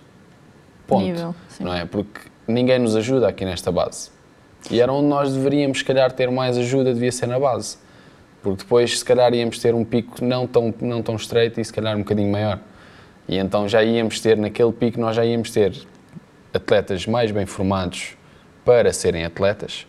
ponto, 0.90 1.04
Nível, 1.04 1.34
não 1.60 1.72
é? 1.72 1.84
Porque 1.84 2.20
ninguém 2.46 2.78
nos 2.78 2.96
ajuda 2.96 3.28
aqui 3.28 3.44
nesta 3.44 3.70
base. 3.70 4.10
E 4.70 4.80
era 4.80 4.92
onde 4.92 5.06
nós 5.06 5.32
deveríamos, 5.32 5.78
se 5.78 5.84
calhar, 5.84 6.12
ter 6.12 6.30
mais 6.30 6.58
ajuda, 6.58 6.92
devia 6.92 7.12
ser 7.12 7.26
na 7.26 7.38
base. 7.38 7.78
Porque 8.42 8.64
depois, 8.64 8.98
se 8.98 9.04
calhar, 9.04 9.32
íamos 9.32 9.58
ter 9.58 9.74
um 9.74 9.84
pico 9.84 10.22
não 10.24 10.46
tão, 10.46 10.74
não 10.80 11.02
tão 11.02 11.14
estreito 11.14 11.60
e, 11.60 11.64
se 11.64 11.72
calhar, 11.72 11.94
um 11.96 12.00
bocadinho 12.00 12.30
maior. 12.30 12.58
E 13.28 13.36
então 13.36 13.68
já 13.68 13.82
íamos 13.82 14.20
ter, 14.20 14.36
naquele 14.36 14.72
pico, 14.72 15.00
nós 15.00 15.16
já 15.16 15.24
íamos 15.24 15.50
ter 15.50 15.74
atletas 16.52 17.06
mais 17.06 17.30
bem 17.30 17.46
formados 17.46 18.16
para 18.64 18.92
serem 18.92 19.24
atletas. 19.24 19.86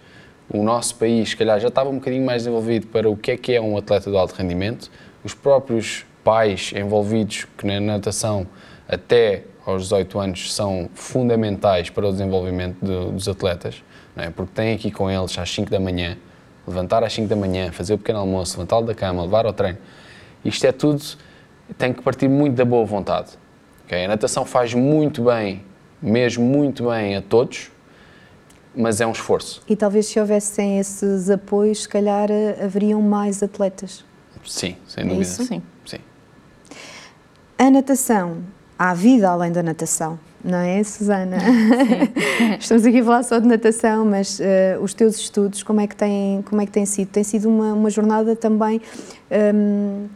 O 0.50 0.64
nosso 0.64 0.96
país, 0.96 1.30
se 1.30 1.38
calhar, 1.38 1.60
já 1.60 1.70
estava 1.70 1.90
um 1.90 1.96
bocadinho 1.96 2.26
mais 2.26 2.44
desenvolvido 2.44 2.88
para 2.88 3.10
o 3.10 3.16
que 3.16 3.32
é 3.32 3.38
que 3.38 3.54
é 3.54 3.62
um 3.62 3.78
atleta 3.78 4.12
de 4.12 4.18
alto 4.18 4.34
rendimento. 4.34 4.92
Os 5.24 5.34
próprios 5.34 6.06
pais 6.24 6.74
envolvidos 6.76 7.48
que 7.58 7.66
na 7.66 7.80
natação 7.80 8.46
até 8.92 9.46
aos 9.66 9.84
18 9.84 10.20
anos 10.20 10.54
são 10.54 10.90
fundamentais 10.94 11.90
para 11.90 12.08
o 12.08 12.12
desenvolvimento 12.12 12.78
de, 12.82 13.12
dos 13.12 13.28
atletas, 13.28 13.82
é? 14.18 14.30
porque 14.30 14.52
têm 14.54 14.74
aqui 14.74 14.92
com 14.92 15.10
eles 15.10 15.38
às 15.40 15.50
5 15.50 15.72
da 15.72 15.80
manhã, 15.80 16.18
levantar 16.68 17.04
às 17.04 17.14
5 17.14 17.28
da 17.30 17.36
manhã, 17.36 17.72
fazer 17.72 17.94
o 17.94 17.98
pequeno 17.98 18.20
almoço, 18.20 18.58
levantá-lo 18.58 18.86
da 18.86 18.94
cama, 18.94 19.24
levar 19.24 19.46
ao 19.46 19.54
treino. 19.54 19.78
Isto 20.44 20.66
é 20.66 20.72
tudo, 20.74 21.02
tem 21.78 21.94
que 21.94 22.02
partir 22.02 22.28
muito 22.28 22.56
da 22.56 22.66
boa 22.66 22.86
vontade. 22.86 23.32
Okay? 23.86 24.04
A 24.04 24.08
natação 24.10 24.46
faz 24.46 24.74
muito 24.74 25.24
bem, 25.24 25.64
mesmo 26.02 26.44
muito 26.44 26.90
bem 26.90 27.16
a 27.16 27.22
todos, 27.22 27.72
mas 28.76 29.00
é 29.00 29.08
um 29.08 29.12
esforço. 29.12 29.62
E 29.70 29.76
talvez 29.76 30.08
se 30.08 30.20
houvessem 30.20 30.80
esses 30.80 31.30
apoios, 31.30 31.84
se 31.84 31.90
calhar 31.90 32.30
eh, 32.30 32.58
haveriam 32.64 33.02
mais 33.02 33.44
atletas. 33.44 34.04
Sim, 34.46 34.76
sem 34.88 35.04
é 35.04 35.08
dúvida. 35.08 35.22
É 35.22 35.22
isso? 35.22 35.46
Sim. 35.46 35.62
Sim. 35.86 36.00
A 37.58 37.70
natação 37.70 38.44
há 38.82 38.96
vida 38.96 39.30
além 39.30 39.52
da 39.52 39.62
natação, 39.62 40.18
não 40.44 40.58
é, 40.58 40.84
Susana? 40.84 41.38
Estamos 42.60 42.84
aqui 42.84 43.00
a 43.00 43.04
falar 43.04 43.22
só 43.22 43.38
de 43.38 43.48
natação, 43.48 44.04
mas 44.04 44.40
uh, 44.40 44.82
os 44.82 44.92
teus 44.96 45.18
estudos, 45.18 45.62
como 45.62 45.82
é 45.82 45.86
que 45.86 45.96
têm, 45.96 46.42
como 46.42 46.60
é 46.62 46.66
que 46.66 46.72
têm 46.72 46.84
sido? 46.88 47.10
Tem 47.10 47.24
sido 47.24 47.48
uma, 47.48 47.74
uma 47.74 47.92
jornada 47.92 48.36
também 48.36 48.82
um, 49.54 50.08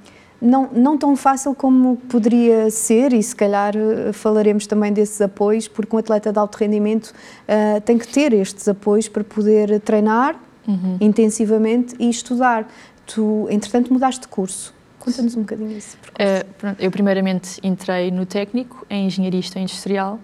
não, 0.41 0.67
não 0.73 0.97
tão 0.97 1.15
fácil 1.15 1.53
como 1.53 1.97
poderia 2.09 2.71
ser, 2.71 3.13
e 3.13 3.21
se 3.21 3.35
calhar 3.35 3.75
uh, 3.77 4.11
falaremos 4.11 4.65
também 4.65 4.91
desses 4.91 5.21
apoios, 5.21 5.67
porque 5.67 5.95
um 5.95 5.99
atleta 5.99 6.33
de 6.33 6.39
alto 6.39 6.55
rendimento 6.55 7.13
uh, 7.47 7.79
tem 7.81 7.99
que 7.99 8.07
ter 8.07 8.33
estes 8.33 8.67
apoios 8.67 9.07
para 9.07 9.23
poder 9.23 9.79
treinar 9.81 10.35
uhum. 10.67 10.97
intensivamente 10.99 11.95
e 11.99 12.09
estudar. 12.09 12.67
Tu, 13.05 13.47
entretanto, 13.51 13.93
mudaste 13.93 14.21
de 14.21 14.27
curso. 14.27 14.74
Conta-nos 15.05 15.35
um 15.35 15.41
bocadinho 15.41 15.77
isso. 15.77 15.97
Uh, 16.13 16.53
pronto, 16.57 16.81
eu 16.81 16.89
primeiramente 16.89 17.59
entrei 17.61 18.09
no 18.09 18.25
técnico, 18.25 18.87
em 18.89 19.05
engenharia 19.05 19.39
industrial. 19.57 20.19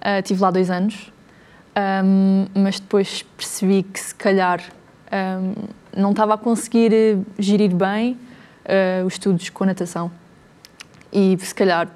Uh, 0.00 0.22
tive 0.24 0.40
lá 0.40 0.50
dois 0.50 0.70
anos, 0.70 1.12
um, 2.02 2.46
mas 2.54 2.80
depois 2.80 3.22
percebi 3.36 3.82
que 3.82 4.00
se 4.00 4.14
calhar 4.14 4.62
um, 5.12 5.52
não 5.94 6.12
estava 6.12 6.32
a 6.32 6.38
conseguir 6.38 6.92
eh, 6.94 7.18
gerir 7.38 7.74
bem 7.74 8.12
uh, 8.64 9.06
os 9.06 9.14
estudos 9.14 9.50
com 9.50 9.66
natação. 9.66 10.10
E 11.12 11.36
se 11.38 11.54
calhar 11.54 11.88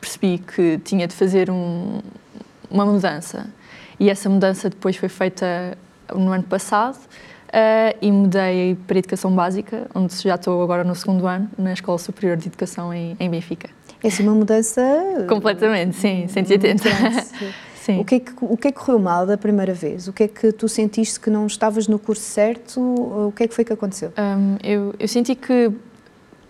percebi 0.00 0.38
que 0.38 0.78
tinha 0.78 1.08
de 1.08 1.14
fazer 1.14 1.50
um, 1.50 1.98
uma 2.70 2.86
mudança. 2.86 3.48
E 3.98 4.08
essa 4.08 4.28
mudança 4.28 4.70
depois 4.70 4.96
foi 4.96 5.08
feita 5.08 5.76
no 6.14 6.30
ano 6.30 6.44
passado 6.44 6.98
Uh, 7.54 7.96
e 8.02 8.10
mudei 8.10 8.76
para 8.84 8.96
a 8.96 8.98
Educação 8.98 9.32
Básica, 9.32 9.86
onde 9.94 10.12
já 10.20 10.34
estou 10.34 10.60
agora 10.60 10.82
no 10.82 10.92
segundo 10.92 11.24
ano, 11.24 11.48
na 11.56 11.72
Escola 11.72 11.98
Superior 11.98 12.36
de 12.36 12.48
Educação 12.48 12.92
em, 12.92 13.16
em 13.20 13.30
Benfica. 13.30 13.70
É 14.02 14.08
assim 14.08 14.24
uma 14.24 14.34
mudança... 14.34 14.82
Completamente, 15.28 15.94
sim, 15.94 16.26
180. 16.26 16.82
sim. 17.78 18.00
O 18.00 18.04
que, 18.04 18.16
é 18.16 18.18
que, 18.18 18.32
o 18.40 18.56
que 18.56 18.66
é 18.66 18.72
que 18.72 18.78
correu 18.80 18.98
mal 18.98 19.24
da 19.24 19.38
primeira 19.38 19.72
vez? 19.72 20.08
O 20.08 20.12
que 20.12 20.24
é 20.24 20.28
que 20.28 20.50
tu 20.50 20.68
sentiste 20.68 21.20
que 21.20 21.30
não 21.30 21.46
estavas 21.46 21.86
no 21.86 21.96
curso 21.96 22.22
certo? 22.22 22.80
O 22.80 23.30
que 23.30 23.44
é 23.44 23.46
que 23.46 23.54
foi 23.54 23.64
que 23.64 23.72
aconteceu? 23.72 24.12
Um, 24.18 24.56
eu, 24.60 24.92
eu 24.98 25.06
senti 25.06 25.36
que, 25.36 25.70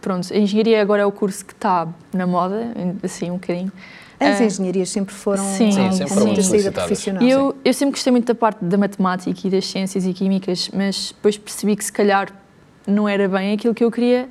pronto, 0.00 0.32
a 0.32 0.38
engenharia 0.38 0.80
agora 0.80 1.02
é 1.02 1.06
o 1.06 1.12
curso 1.12 1.44
que 1.44 1.52
está 1.52 1.86
na 2.14 2.26
moda, 2.26 2.72
assim, 3.02 3.30
um 3.30 3.34
bocadinho. 3.34 3.70
As 4.24 4.40
uh, 4.40 4.44
engenharias 4.44 4.88
sempre 4.88 5.14
foram 5.14 5.44
sim, 5.44 5.70
sim, 5.70 5.92
sempre 5.92 6.24
muita 6.24 6.42
saída 6.42 6.72
profissional. 6.72 7.22
Eu, 7.22 7.56
eu 7.64 7.74
sempre 7.74 7.92
gostei 7.92 8.10
muito 8.10 8.26
da 8.26 8.34
parte 8.34 8.64
da 8.64 8.78
matemática 8.78 9.46
e 9.46 9.50
das 9.50 9.66
ciências 9.66 10.06
e 10.06 10.12
químicas, 10.12 10.70
mas 10.72 11.12
depois 11.14 11.36
percebi 11.36 11.76
que 11.76 11.84
se 11.84 11.92
calhar 11.92 12.28
não 12.86 13.08
era 13.08 13.28
bem 13.28 13.52
aquilo 13.52 13.74
que 13.74 13.84
eu 13.84 13.90
queria 13.90 14.28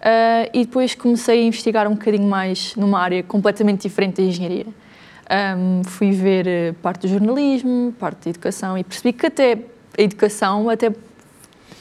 uh, 0.00 0.50
e 0.52 0.64
depois 0.64 0.94
comecei 0.94 1.40
a 1.40 1.42
investigar 1.42 1.86
um 1.86 1.94
bocadinho 1.94 2.28
mais 2.28 2.74
numa 2.76 3.00
área 3.00 3.22
completamente 3.22 3.82
diferente 3.82 4.16
da 4.16 4.22
engenharia. 4.22 4.66
Um, 5.56 5.82
fui 5.84 6.10
ver 6.10 6.74
parte 6.82 7.02
do 7.02 7.08
jornalismo, 7.08 7.94
parte 7.98 8.24
da 8.24 8.30
educação 8.30 8.76
e 8.76 8.84
percebi 8.84 9.12
que 9.12 9.26
até 9.26 9.58
a 9.96 10.02
educação 10.02 10.68
até 10.68 10.92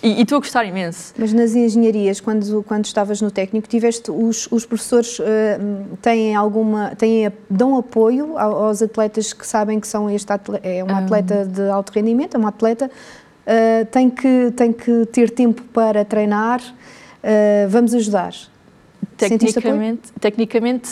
e 0.04 0.22
estou 0.22 0.38
a 0.38 0.40
gostar 0.40 0.66
imenso. 0.66 1.14
Mas 1.18 1.32
nas 1.32 1.56
engenharias, 1.56 2.20
quando, 2.20 2.64
quando 2.64 2.86
estavas 2.86 3.22
no 3.22 3.30
técnico, 3.30 3.68
tiveste 3.68 4.10
os, 4.10 4.48
os 4.52 4.66
professores 4.66 5.20
uh, 5.20 5.24
têm 6.02 6.36
alguma 6.36 6.96
têm, 6.96 7.32
dão 7.50 7.78
apoio 7.78 8.38
aos 8.38 8.82
atletas 8.82 9.32
que 9.32 9.46
sabem 9.46 9.80
que 9.80 9.88
são 9.88 10.10
este 10.10 10.32
atleta, 10.34 10.68
é 10.68 10.84
uma 10.84 11.00
atleta 11.00 11.44
um. 11.44 11.48
de 11.48 11.70
alto 11.70 11.92
rendimento, 11.92 12.36
é 12.36 12.38
uma 12.40 12.50
atleta 12.50 12.88
uh, 12.90 13.86
tem 13.92 14.10
que 14.10 14.52
tem 14.56 14.74
que 14.74 15.06
ter 15.08 15.30
tempo 15.30 15.62
para 15.74 16.04
treinar. 16.04 16.62
Uh, 16.62 17.70
vamos 17.70 17.94
ajudar. 17.94 18.34
Tecnicamente, 19.16 20.12
tecnicamente, 20.20 20.90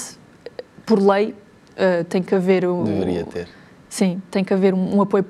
por 0.85 0.99
lei, 0.99 1.33
tem 2.09 2.21
que 2.21 2.35
haver 2.35 2.65
o 2.65 2.83
deveria 2.83 3.23
ter. 3.23 3.47
Sim, 3.87 4.21
tem 4.29 4.43
que 4.43 4.53
haver 4.53 4.73
um, 4.73 4.97
um 4.97 5.01
apoio 5.01 5.25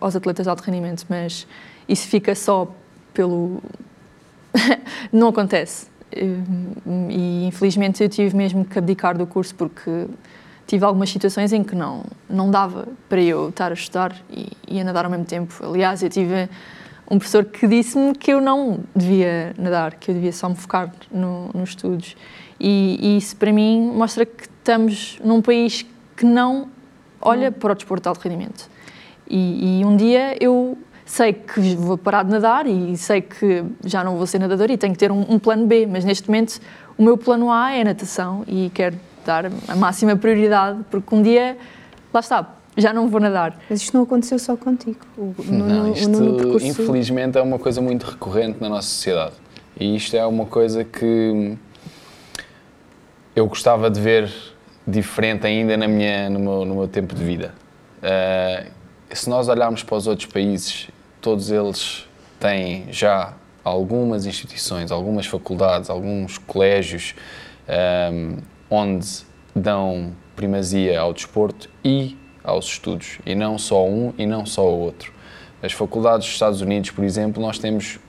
aos 0.00 0.14
atletas 0.16 0.44
de 0.44 0.50
alto 0.50 0.62
rendimento, 0.62 1.04
mas 1.08 1.46
isso 1.88 2.06
fica 2.08 2.34
só 2.34 2.72
pelo. 3.12 3.62
não 5.12 5.28
acontece. 5.28 5.86
E 6.14 7.46
infelizmente 7.46 8.02
eu 8.02 8.08
tive 8.08 8.36
mesmo 8.36 8.64
que 8.64 8.78
abdicar 8.78 9.16
do 9.16 9.26
curso 9.26 9.54
porque 9.54 10.06
tive 10.66 10.84
algumas 10.84 11.10
situações 11.10 11.52
em 11.52 11.64
que 11.64 11.74
não, 11.74 12.04
não 12.28 12.50
dava 12.50 12.88
para 13.08 13.20
eu 13.20 13.48
estar 13.48 13.70
a 13.70 13.74
estudar 13.74 14.14
e, 14.30 14.52
e 14.68 14.80
a 14.80 14.84
nadar 14.84 15.04
ao 15.04 15.10
mesmo 15.10 15.24
tempo. 15.24 15.54
Aliás, 15.64 16.02
eu 16.02 16.10
tive 16.10 16.48
um 17.10 17.18
professor 17.18 17.44
que 17.44 17.66
disse-me 17.66 18.14
que 18.14 18.32
eu 18.32 18.40
não 18.40 18.80
devia 18.94 19.54
nadar, 19.58 19.94
que 19.94 20.10
eu 20.10 20.14
devia 20.14 20.32
só 20.32 20.48
me 20.48 20.56
focar 20.56 20.92
no, 21.10 21.50
nos 21.52 21.70
estudos. 21.70 22.16
E, 22.58 22.98
e, 23.00 23.16
isso 23.16 23.36
para 23.36 23.52
mim 23.52 23.90
mostra 23.94 24.24
que 24.24 24.44
estamos 24.44 25.18
num 25.22 25.42
país 25.42 25.84
que 26.16 26.24
não 26.24 26.68
olha 27.20 27.50
para 27.50 27.72
o 27.72 27.74
desporto 27.74 28.04
de 28.04 28.08
alto 28.08 28.20
rendimento. 28.20 28.70
E, 29.28 29.80
e 29.80 29.84
um 29.84 29.96
dia 29.96 30.36
eu 30.40 30.76
sei 31.04 31.32
que 31.32 31.60
vou 31.76 31.98
parar 31.98 32.22
de 32.22 32.30
nadar 32.30 32.66
e 32.66 32.96
sei 32.96 33.20
que 33.20 33.64
já 33.84 34.02
não 34.02 34.16
vou 34.16 34.26
ser 34.26 34.38
nadador 34.38 34.70
e 34.70 34.76
tenho 34.76 34.92
que 34.92 34.98
ter 34.98 35.12
um, 35.12 35.20
um 35.28 35.38
plano 35.38 35.66
B, 35.66 35.86
mas 35.86 36.04
neste 36.04 36.28
momento 36.28 36.60
o 36.96 37.02
meu 37.02 37.16
plano 37.16 37.50
A 37.50 37.72
é 37.72 37.84
natação 37.84 38.44
e 38.46 38.70
quero 38.72 38.96
dar 39.24 39.46
a 39.68 39.76
máxima 39.76 40.16
prioridade 40.16 40.80
porque 40.90 41.14
um 41.14 41.22
dia, 41.22 41.56
lá 42.12 42.20
está, 42.20 42.54
já 42.76 42.92
não 42.92 43.08
vou 43.08 43.20
nadar. 43.20 43.58
Mas 43.68 43.82
isto 43.82 43.96
não 43.96 44.04
aconteceu 44.04 44.38
só 44.38 44.56
contigo. 44.56 45.00
O, 45.16 45.34
no, 45.44 45.66
não, 45.66 45.92
isto, 45.92 46.08
no, 46.08 46.36
percurso... 46.36 46.66
infelizmente, 46.66 47.38
é 47.38 47.42
uma 47.42 47.58
coisa 47.58 47.80
muito 47.80 48.04
recorrente 48.04 48.58
na 48.60 48.68
nossa 48.68 48.88
sociedade. 48.88 49.34
E 49.78 49.96
isto 49.96 50.16
é 50.16 50.24
uma 50.26 50.46
coisa 50.46 50.84
que 50.84 51.56
eu 53.34 53.46
gostava 53.46 53.90
de 53.90 54.00
ver 54.00 54.32
diferente 54.86 55.46
ainda 55.46 55.76
na 55.76 55.88
minha, 55.88 56.28
no, 56.28 56.38
meu, 56.38 56.64
no 56.64 56.74
meu 56.74 56.88
tempo 56.88 57.14
de 57.14 57.24
vida. 57.24 57.54
Uh, 58.02 58.81
se 59.18 59.28
nós 59.28 59.48
olharmos 59.48 59.82
para 59.82 59.96
os 59.96 60.06
outros 60.06 60.30
países 60.30 60.88
todos 61.20 61.50
eles 61.50 62.06
têm 62.40 62.86
já 62.90 63.34
algumas 63.64 64.26
instituições, 64.26 64.90
algumas 64.90 65.26
faculdades, 65.26 65.88
alguns 65.88 66.36
colégios 66.36 67.14
um, 68.12 68.38
onde 68.68 69.06
dão 69.54 70.12
primazia 70.34 70.98
ao 70.98 71.12
desporto 71.12 71.70
e 71.84 72.18
aos 72.42 72.66
estudos, 72.66 73.20
e 73.24 73.34
não 73.34 73.56
só 73.56 73.86
um 73.86 74.12
e 74.18 74.26
não 74.26 74.44
só 74.44 74.68
o 74.68 74.80
outro. 74.80 75.12
As 75.62 75.72
faculdades 75.72 76.26
dos 76.26 76.34
Estados 76.34 76.60
Unidos, 76.60 76.90
por 76.90 77.04
exemplo, 77.04 77.40
nós 77.40 77.58
temos 77.58 78.00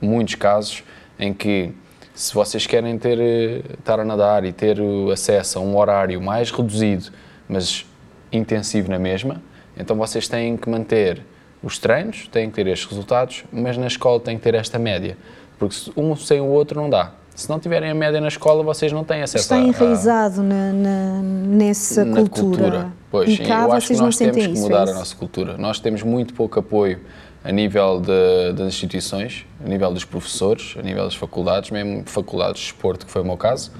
muitos 0.00 0.36
casos 0.36 0.84
em 1.18 1.34
que 1.34 1.72
se 2.14 2.32
vocês 2.32 2.66
querem 2.66 2.96
ter, 2.98 3.18
eh, 3.18 3.62
estar 3.78 3.98
a 3.98 4.04
nadar 4.04 4.44
e 4.44 4.52
ter 4.52 4.78
acesso 5.12 5.58
a 5.58 5.62
um 5.62 5.76
horário 5.76 6.20
mais 6.20 6.52
reduzido, 6.52 7.10
mas 7.48 7.84
intensivo 8.30 8.90
na 8.90 8.98
mesma, 8.98 9.42
então 9.78 9.96
vocês 9.96 10.28
têm 10.28 10.56
que 10.56 10.68
manter 10.68 11.22
os 11.62 11.78
treinos, 11.78 12.28
têm 12.30 12.48
que 12.50 12.56
ter 12.56 12.66
estes 12.68 12.88
resultados, 12.88 13.44
mas 13.52 13.76
na 13.76 13.86
escola 13.86 14.20
têm 14.20 14.36
que 14.36 14.42
ter 14.42 14.54
esta 14.54 14.78
média, 14.78 15.16
porque 15.58 15.74
um 15.96 16.14
sem 16.16 16.40
o 16.40 16.46
outro 16.46 16.80
não 16.80 16.88
dá. 16.88 17.12
Se 17.34 17.48
não 17.48 17.60
tiverem 17.60 17.88
a 17.90 17.94
média 17.94 18.20
na 18.20 18.26
escola, 18.28 18.64
vocês 18.64 18.90
não 18.92 19.04
têm 19.04 19.22
acesso 19.22 19.44
Está 19.44 19.54
a, 19.56 19.60
enraizado 19.60 20.42
na, 20.42 20.72
na, 20.72 21.20
nessa 21.22 22.04
na 22.04 22.16
cultura. 22.16 22.48
cultura. 22.58 22.92
Pois, 23.10 23.30
e 23.30 23.38
cá 23.38 23.62
eu 23.62 23.72
acho 23.72 23.86
que 23.88 23.96
nós 23.96 24.16
temos 24.16 24.36
que 24.36 24.42
isso. 24.42 24.62
mudar 24.62 24.88
é 24.88 24.90
a 24.90 24.94
nossa 24.94 25.14
cultura. 25.14 25.56
Nós 25.56 25.78
temos 25.78 26.02
muito 26.02 26.34
pouco 26.34 26.58
apoio 26.58 26.98
a 27.44 27.52
nível 27.52 28.00
de- 28.00 28.52
das 28.54 28.66
instituições, 28.66 29.46
a 29.64 29.68
nível 29.68 29.92
dos 29.92 30.04
professores, 30.04 30.74
a 30.78 30.82
nível 30.82 31.04
das 31.04 31.14
faculdades, 31.14 31.70
mesmo 31.70 32.02
faculdades 32.06 32.60
de 32.60 32.66
esporte, 32.66 33.06
que 33.06 33.10
foi 33.12 33.22
o 33.22 33.24
meu 33.24 33.36
caso, 33.36 33.70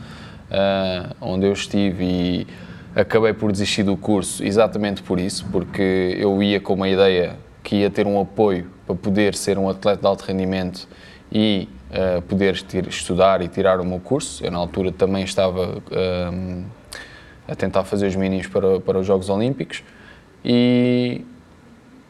ah, 0.53 1.11
onde 1.21 1.45
eu 1.47 1.53
estive 1.53 2.05
e 2.05 2.47
acabei 3.01 3.33
por 3.33 3.53
desistir 3.53 3.83
do 3.85 3.97
curso 3.97 4.45
exatamente 4.45 5.03
por 5.03 5.19
isso, 5.21 5.47
porque 5.53 6.17
eu 6.19 6.43
ia 6.43 6.61
com 6.61 6.75
uma 6.75 6.89
ideia 6.89 7.37
que 7.63 7.77
ia 7.77 7.91
ter 7.91 8.07
um 8.07 8.21
apoio 8.21 8.69
para 8.87 8.95
poder 8.97 9.35
ser 9.35 9.59
um 9.59 9.69
atleta 9.69 10.01
de 10.01 10.07
alto 10.07 10.23
rendimento 10.25 10.89
e 11.31 11.69
ah, 11.93 12.23
poder 12.27 12.61
ter- 12.63 12.87
estudar 12.89 13.41
e 13.43 13.49
tirar 13.49 13.81
o 13.81 13.85
meu 13.85 14.01
curso. 14.01 14.45
Eu, 14.45 14.51
na 14.51 14.59
altura, 14.59 14.91
também 14.91 15.23
estava 15.23 15.83
ah, 15.93 16.63
a 17.47 17.55
tentar 17.55 17.85
fazer 17.85 18.07
os 18.07 18.17
mínimos 18.17 18.47
para, 18.47 18.81
para 18.81 18.99
os 18.99 19.07
Jogos 19.07 19.29
Olímpicos 19.29 19.83
e 20.45 21.25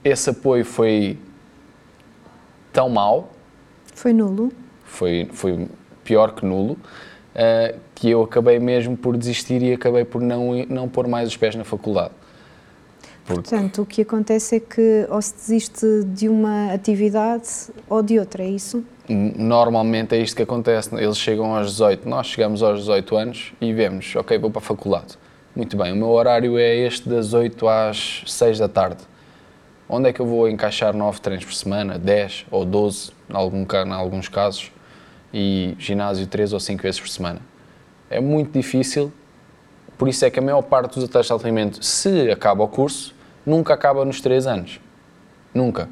esse 0.05 0.31
apoio 0.31 0.65
foi 0.65 1.19
tão 2.73 2.89
mau, 2.89 3.33
Foi 3.95 4.13
nulo. 4.13 4.53
foi, 4.85 5.29
foi 5.33 5.67
pior 6.05 6.33
que 6.35 6.47
nulo, 6.47 6.77
eh, 7.35 7.75
que 7.95 8.11
eu 8.11 8.23
acabei 8.23 8.59
mesmo 8.59 8.97
por 8.97 9.17
desistir 9.17 9.63
e 9.63 9.73
acabei 9.73 10.05
por 10.05 10.21
não, 10.21 10.55
não 10.69 10.89
pôr 10.89 11.07
mais 11.07 11.29
os 11.29 11.37
pés 11.37 11.55
na 11.55 11.65
faculdade. 11.65 12.13
Porque 13.25 13.51
Portanto, 13.51 13.83
o 13.83 13.87
que 13.87 14.03
acontece 14.03 14.57
é 14.57 14.61
que 14.61 15.07
ou 15.11 15.21
se 15.21 15.35
desiste 15.35 16.05
de 16.05 16.29
uma 16.29 16.73
atividade 16.73 17.49
ou 17.89 18.03
de 18.03 18.19
outra, 18.19 18.43
é 18.43 18.49
isso? 18.49 18.83
normalmente 19.09 20.15
é 20.15 20.19
isto 20.19 20.37
que 20.37 20.43
acontece. 20.43 20.95
Eles 20.95 21.17
chegam 21.17 21.55
aos 21.55 21.71
18, 21.71 22.09
nós 22.09 22.27
chegamos 22.27 22.63
aos 22.63 22.81
18 22.81 23.17
anos 23.17 23.53
e 23.61 23.73
vemos, 23.73 24.15
ok, 24.17 24.39
vou 24.39 24.51
para 24.51 24.61
a 24.61 24.63
faculdade. 24.63 25.19
Muito 25.57 25.77
bem, 25.77 25.93
o 25.93 25.97
meu 25.97 26.09
horário 26.11 26.59
é 26.59 26.77
este 26.77 27.09
das 27.09 27.33
8 27.33 27.69
às 27.69 28.23
6 28.27 28.59
da 28.59 28.69
tarde. 28.69 29.03
Onde 29.89 30.11
é 30.11 30.13
que 30.13 30.21
eu 30.21 30.27
vou 30.27 30.49
encaixar 30.49 30.95
9 30.95 31.21
treinos 31.21 31.45
por 31.45 31.55
semana, 31.55 31.99
10 31.99 32.47
ou 32.51 32.65
12, 32.65 33.11
em, 33.31 33.35
algum, 33.35 33.63
em 33.63 33.93
alguns 33.93 34.29
casos, 34.29 34.71
e 35.33 35.75
ginásio 35.79 36.27
3 36.27 36.53
ou 36.53 36.61
5 36.61 36.83
vezes 36.83 37.01
por 37.01 37.09
semana? 37.09 37.41
É 38.11 38.21
muito 38.21 38.53
difícil, 38.53 39.13
por 39.99 40.09
isso 40.09 40.25
é 40.25 40.31
que 40.31 40.39
a 40.39 40.43
maior 40.43 40.63
parte 40.63 40.95
dos 40.95 41.05
atletas 41.05 41.27
de 41.27 41.33
alto 41.33 41.43
rendimento, 41.43 41.85
se 41.85 42.31
acaba 42.31 42.63
o 42.65 42.69
curso, 42.69 43.15
nunca 43.45 43.75
acaba 43.75 44.05
nos 44.05 44.21
3 44.21 44.47
anos. 44.47 44.81
Nunca. 45.53 45.89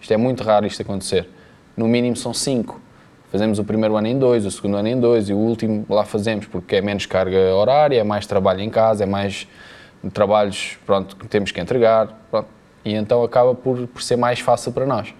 Isto 0.00 0.12
é 0.12 0.16
muito 0.16 0.42
raro 0.42 0.66
isto 0.66 0.82
acontecer. 0.82 1.28
No 1.76 1.86
mínimo 1.86 2.16
são 2.16 2.34
5. 2.34 2.80
Fazemos 3.30 3.58
o 3.58 3.64
primeiro 3.64 3.96
ano 3.96 4.06
em 4.06 4.18
2, 4.18 4.46
o 4.46 4.50
segundo 4.50 4.76
ano 4.76 4.88
em 4.88 4.98
2 4.98 5.30
e 5.30 5.32
o 5.32 5.36
último 5.36 5.84
lá 5.88 6.04
fazemos 6.04 6.46
porque 6.46 6.76
é 6.76 6.80
menos 6.80 7.06
carga 7.06 7.54
horária, 7.54 7.98
é 8.00 8.04
mais 8.04 8.26
trabalho 8.26 8.60
em 8.60 8.70
casa, 8.70 9.04
é 9.04 9.06
mais 9.06 9.48
trabalhos 10.12 10.78
pronto, 10.86 11.16
que 11.16 11.26
temos 11.26 11.50
que 11.50 11.60
entregar. 11.60 12.08
Pronto. 12.30 12.48
E 12.84 12.94
então 12.94 13.22
acaba 13.24 13.54
por, 13.54 13.86
por 13.88 14.02
ser 14.02 14.16
mais 14.16 14.38
fácil 14.40 14.72
para 14.72 14.86
nós. 14.86 15.12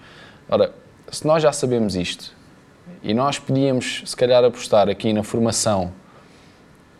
Ora, 0.48 0.72
se 1.10 1.26
nós 1.26 1.42
já 1.42 1.52
sabemos 1.52 1.96
isto 1.96 2.35
e 3.02 3.14
nós 3.14 3.38
podíamos, 3.38 4.02
se 4.04 4.16
calhar, 4.16 4.44
apostar 4.44 4.88
aqui 4.88 5.12
na 5.12 5.22
formação 5.22 5.92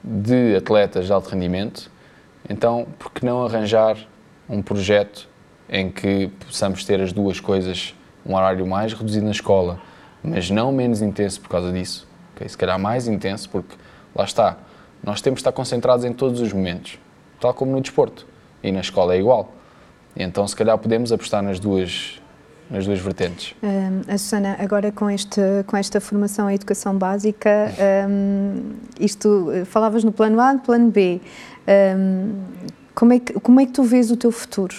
de 0.02 0.57
atletas 0.57 1.07
de 1.07 1.12
alto 1.12 1.31
rendimento, 1.31 1.90
então 2.49 2.87
por 2.99 3.11
que 3.11 3.25
não 3.25 3.45
arranjar 3.45 3.97
um 4.49 4.62
projeto 4.62 5.28
em 5.69 5.91
que 5.91 6.28
possamos 6.47 6.84
ter 6.84 7.00
as 7.00 7.13
duas 7.13 7.41
coisas, 7.41 7.95
um 8.25 8.34
horário 8.34 8.67
mais 8.67 8.93
reduzido 8.93 9.25
na 9.25 9.32
escola, 9.32 9.80
mas 10.23 10.50
não 10.50 10.71
menos 10.71 11.02
intenso 11.02 11.41
por 11.41 11.49
causa 11.49 11.73
disso, 11.73 12.06
ok? 12.34 12.49
se 12.49 12.56
calhar 12.56 12.78
mais 12.78 13.08
intenso, 13.08 13.49
porque 13.50 13.75
lá 14.15 14.25
está, 14.25 14.58
nós 15.02 15.21
temos 15.21 15.39
de 15.39 15.41
estar 15.43 15.52
concentrados 15.52 16.04
em 16.04 16.13
todos 16.13 16.41
os 16.41 16.52
momentos, 16.52 16.99
tal 17.41 17.52
como 17.52 17.73
no 17.73 17.80
desporto, 17.80 18.26
e 18.63 18.73
na 18.73 18.80
escola 18.80 19.15
é 19.15 19.19
igual. 19.19 19.52
Então, 20.17 20.47
se 20.49 20.56
calhar, 20.56 20.76
podemos 20.78 21.13
apostar 21.13 21.43
nas 21.43 21.60
duas, 21.60 22.21
nas 22.71 22.87
duas 22.87 22.99
vertentes. 22.99 23.55
Hum, 23.63 24.02
a 24.09 24.19
Susana, 24.19 24.57
agora 24.59 24.91
com, 24.91 25.09
este, 25.09 25.41
com 25.67 25.76
esta 25.76 26.00
formação 26.00 26.50
em 26.50 26.55
educação 26.55 26.97
básica, 26.97 27.73
hum, 28.09 28.75
isto, 28.99 29.50
eh, 29.52 29.65
falavas 29.65 30.02
no 30.02 30.13
plano 30.13 30.41
A, 30.41 30.52
no 30.55 30.61
plano 30.61 30.91
B, 30.91 31.21
hum, 31.97 32.43
como, 32.95 33.13
é 33.13 33.19
que, 33.21 33.33
como 33.35 33.61
é 33.61 33.67
que 33.67 33.73
tu 33.73 33.83
vês 33.83 34.11
o 34.11 34.17
teu 34.17 34.33
futuro? 34.33 34.75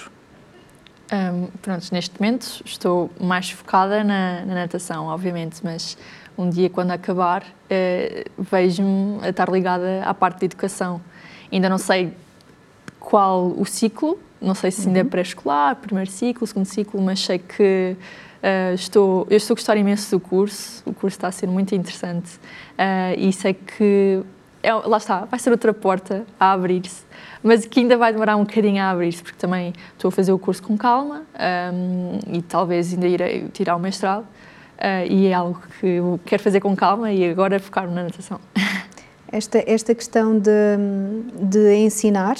Hum, 1.11 1.47
pronto, 1.61 1.87
neste 1.91 2.19
momento 2.19 2.61
estou 2.65 3.09
mais 3.19 3.49
focada 3.49 4.03
na, 4.03 4.45
na 4.45 4.55
natação, 4.55 5.05
obviamente, 5.05 5.61
mas 5.63 5.97
um 6.37 6.49
dia, 6.49 6.69
quando 6.69 6.91
acabar, 6.91 7.43
eh, 7.69 8.25
vejo-me 8.37 9.25
a 9.25 9.29
estar 9.29 9.49
ligada 9.49 10.03
à 10.03 10.13
parte 10.13 10.39
de 10.39 10.45
educação. 10.45 11.01
Ainda 11.51 11.67
não 11.67 11.79
sei 11.79 12.13
qual 12.99 13.47
o 13.57 13.65
ciclo, 13.65 14.19
não 14.41 14.55
sei 14.55 14.71
se 14.71 14.87
ainda 14.87 14.99
é 14.99 15.03
pré-escolar, 15.03 15.75
primeiro 15.75 16.09
ciclo, 16.09 16.45
segundo 16.45 16.65
ciclo, 16.65 17.01
mas 17.01 17.19
sei 17.19 17.39
que 17.39 17.95
eh, 18.41 18.73
estou, 18.73 19.25
eu 19.29 19.37
estou 19.37 19.53
a 19.53 19.55
gostar 19.55 19.77
imenso 19.77 20.11
do 20.11 20.19
curso, 20.19 20.83
o 20.85 20.93
curso 20.93 21.17
está 21.17 21.27
a 21.27 21.31
ser 21.31 21.47
muito 21.47 21.73
interessante 21.73 22.39
eh, 22.77 23.15
e 23.17 23.33
sei 23.33 23.53
que, 23.53 24.21
é, 24.61 24.73
lá 24.73 24.97
está, 24.97 25.25
vai 25.25 25.39
ser 25.39 25.49
outra 25.49 25.73
porta 25.73 26.25
a 26.39 26.51
abrir-se, 26.51 27.03
mas 27.41 27.65
que 27.65 27.79
ainda 27.79 27.97
vai 27.97 28.11
demorar 28.11 28.35
um 28.35 28.43
bocadinho 28.43 28.81
a 28.81 28.91
abrir-se, 28.91 29.23
porque 29.23 29.37
também 29.37 29.73
estou 29.93 30.09
a 30.09 30.11
fazer 30.11 30.31
o 30.31 30.39
curso 30.39 30.61
com 30.61 30.77
calma 30.77 31.23
hum, 31.73 32.19
e 32.31 32.41
talvez 32.41 32.93
ainda 32.93 33.07
irei 33.07 33.47
tirar 33.49 33.75
o 33.75 33.79
mestrado 33.79 34.25
eh, 34.77 35.07
e 35.07 35.27
é 35.27 35.33
algo 35.33 35.59
que 35.79 35.87
eu 35.87 36.19
quero 36.25 36.43
fazer 36.43 36.59
com 36.59 36.75
calma 36.75 37.11
e 37.11 37.29
agora 37.29 37.59
focar-me 37.59 37.93
na 37.93 38.03
natação. 38.03 38.39
Esta, 39.29 39.61
esta 39.67 39.93
questão 39.93 40.39
de, 40.39 40.51
de 41.33 41.75
ensinar 41.75 42.37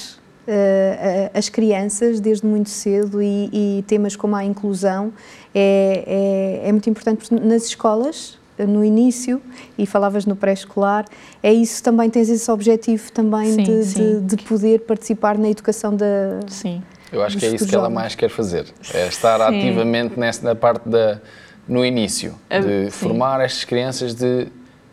as 1.33 1.49
crianças 1.49 2.19
desde 2.19 2.45
muito 2.45 2.69
cedo 2.69 3.21
e, 3.21 3.49
e 3.79 3.83
temas 3.87 4.15
como 4.15 4.35
a 4.35 4.43
inclusão 4.43 5.11
é, 5.53 6.61
é, 6.63 6.69
é 6.69 6.71
muito 6.71 6.89
importante 6.89 7.27
porque 7.29 7.35
nas 7.45 7.65
escolas, 7.65 8.37
no 8.57 8.83
início, 8.83 9.41
e 9.77 9.85
falavas 9.85 10.25
no 10.25 10.35
pré-escolar, 10.35 11.05
é 11.43 11.53
isso 11.53 11.83
também, 11.83 12.09
tens 12.09 12.27
esse 12.29 12.49
objetivo 12.49 13.11
também 13.11 13.51
Sim, 13.53 13.63
de, 13.63 13.83
sim. 13.85 14.19
de- 14.25 14.35
de 14.35 14.43
poder 14.43 14.79
participar 14.81 15.37
na 15.37 15.49
educação 15.49 15.95
da... 15.95 16.39
Sim. 16.47 16.81
Eu 17.11 17.21
acho 17.23 17.37
que 17.37 17.45
é 17.45 17.49
isso 17.49 17.67
que 17.67 17.75
ela 17.75 17.89
mais 17.89 18.15
quer 18.15 18.29
fazer, 18.29 18.65
é 18.93 19.07
estar 19.07 19.37
Sim. 19.39 19.57
ativamente 19.57 20.19
nessa, 20.19 20.43
na 20.43 20.55
parte 20.55 20.89
da, 20.89 21.21
no 21.67 21.85
início, 21.85 22.33
Ah, 22.49 22.59
de 22.59 22.89
formar 22.89 23.39
estas 23.41 23.63
crianças 23.63 24.13
de, 24.15 24.47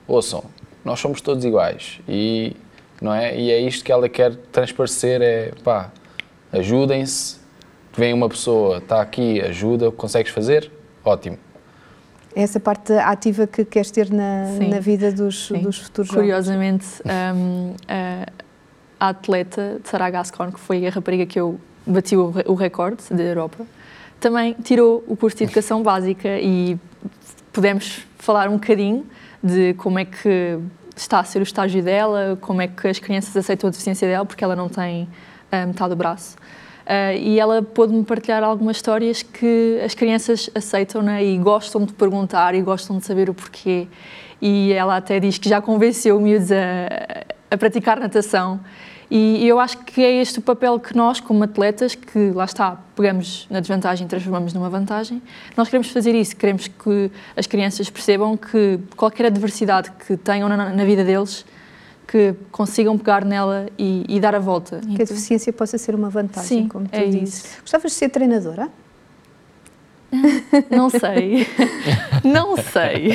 ouçam, 0.06 0.44
nós 0.84 1.00
somos 1.00 1.20
todos 1.22 1.44
iguais 1.44 2.00
e, 2.08 2.54
não 3.00 3.12
é? 3.12 3.38
e 3.38 3.50
é 3.50 3.60
isto 3.60 3.84
que 3.84 3.92
ela 3.92 4.08
quer 4.08 4.34
transparecer, 4.52 5.20
é 5.22 5.52
pá, 5.62 5.90
ajudem-se, 6.52 7.36
vem 7.96 8.12
uma 8.12 8.28
pessoa, 8.28 8.78
está 8.78 9.00
aqui, 9.00 9.40
ajuda, 9.40 9.90
consegues 9.90 10.32
fazer? 10.32 10.70
Ótimo. 11.04 11.38
É 12.34 12.42
essa 12.42 12.58
parte 12.58 12.92
ativa 12.92 13.46
que 13.46 13.64
queres 13.64 13.90
ter 13.90 14.10
na, 14.10 14.46
Sim. 14.58 14.68
na 14.68 14.80
vida 14.80 15.12
dos, 15.12 15.48
Sim. 15.48 15.60
dos 15.60 15.78
futuros 15.78 16.08
jovens. 16.08 16.22
Curiosamente, 16.22 16.86
hum, 17.34 17.74
a, 17.88 19.08
atleta 19.08 19.80
Sarah 19.84 20.10
Gascon, 20.10 20.50
que 20.50 20.58
foi 20.58 20.86
a 20.86 20.90
rapariga 20.90 21.26
que 21.26 21.38
eu 21.38 21.60
bati 21.86 22.16
o, 22.16 22.32
o 22.46 22.54
recorde 22.54 23.02
da 23.10 23.22
Europa, 23.22 23.64
também 24.18 24.54
tirou 24.64 25.04
o 25.06 25.16
curso 25.16 25.36
de 25.36 25.44
Educação 25.44 25.82
Básica 25.82 26.40
e 26.40 26.78
pudemos 27.52 28.06
falar 28.18 28.48
um 28.48 28.54
bocadinho 28.54 29.06
de 29.42 29.74
como 29.74 29.98
é 29.98 30.04
que 30.04 30.58
está 30.96 31.20
a 31.20 31.24
ser 31.24 31.40
o 31.40 31.42
estágio 31.42 31.82
dela, 31.82 32.38
como 32.40 32.62
é 32.62 32.68
que 32.68 32.88
as 32.88 32.98
crianças 32.98 33.36
aceitam 33.36 33.68
a 33.68 33.70
deficiência 33.70 34.06
dela, 34.08 34.24
porque 34.24 34.44
ela 34.44 34.56
não 34.56 34.68
tem 34.68 35.08
a 35.50 35.66
metade 35.66 35.90
do 35.90 35.96
braço. 35.96 36.36
Ah, 36.86 37.14
e 37.14 37.38
ela 37.38 37.62
pôde-me 37.62 38.04
partilhar 38.04 38.42
algumas 38.42 38.76
histórias 38.76 39.22
que 39.22 39.80
as 39.84 39.94
crianças 39.94 40.50
aceitam 40.54 41.02
né, 41.02 41.24
e 41.24 41.38
gostam 41.38 41.84
de 41.84 41.92
perguntar 41.92 42.54
e 42.54 42.60
gostam 42.60 42.98
de 42.98 43.04
saber 43.04 43.30
o 43.30 43.34
porquê. 43.34 43.88
E 44.40 44.72
ela 44.72 44.96
até 44.96 45.18
diz 45.18 45.38
que 45.38 45.48
já 45.48 45.60
convenceu 45.62 46.20
miúdos 46.20 46.52
a, 46.52 46.56
a 47.50 47.56
praticar 47.56 47.98
natação. 47.98 48.60
E 49.16 49.46
eu 49.46 49.60
acho 49.60 49.78
que 49.78 50.02
é 50.02 50.20
este 50.20 50.40
o 50.40 50.42
papel 50.42 50.76
que 50.80 50.96
nós, 50.96 51.20
como 51.20 51.44
atletas, 51.44 51.94
que 51.94 52.32
lá 52.32 52.44
está, 52.44 52.76
pegamos 52.96 53.46
na 53.48 53.60
desvantagem 53.60 54.06
e 54.06 54.10
transformamos 54.10 54.52
numa 54.52 54.68
vantagem, 54.68 55.22
nós 55.56 55.68
queremos 55.68 55.88
fazer 55.90 56.16
isso, 56.16 56.34
queremos 56.34 56.66
que 56.66 57.12
as 57.36 57.46
crianças 57.46 57.88
percebam 57.88 58.36
que 58.36 58.80
qualquer 58.96 59.26
adversidade 59.26 59.92
que 60.04 60.16
tenham 60.16 60.48
na, 60.48 60.70
na 60.70 60.84
vida 60.84 61.04
deles, 61.04 61.46
que 62.08 62.34
consigam 62.50 62.98
pegar 62.98 63.24
nela 63.24 63.68
e, 63.78 64.04
e 64.08 64.18
dar 64.18 64.34
a 64.34 64.40
volta. 64.40 64.80
Que 64.80 65.02
a 65.02 65.04
deficiência 65.04 65.52
possa 65.52 65.78
ser 65.78 65.94
uma 65.94 66.10
vantagem, 66.10 66.62
Sim, 66.62 66.68
como 66.68 66.88
tu 66.88 66.96
é 66.96 67.04
dizes. 67.04 67.44
isso. 67.44 67.60
Gostavas 67.60 67.92
de 67.92 67.98
ser 67.98 68.08
treinadora? 68.08 68.68
Não 70.70 70.90
sei. 70.90 71.46
não 72.24 72.56
sei. 72.56 73.12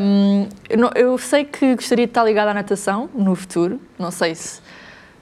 Um, 0.00 0.48
eu 0.94 1.18
sei 1.18 1.44
que 1.44 1.74
gostaria 1.74 2.06
de 2.06 2.10
estar 2.10 2.24
ligada 2.24 2.50
à 2.50 2.54
natação 2.54 3.08
no 3.14 3.34
futuro. 3.34 3.80
Não 3.98 4.10
sei 4.10 4.34
se, 4.34 4.60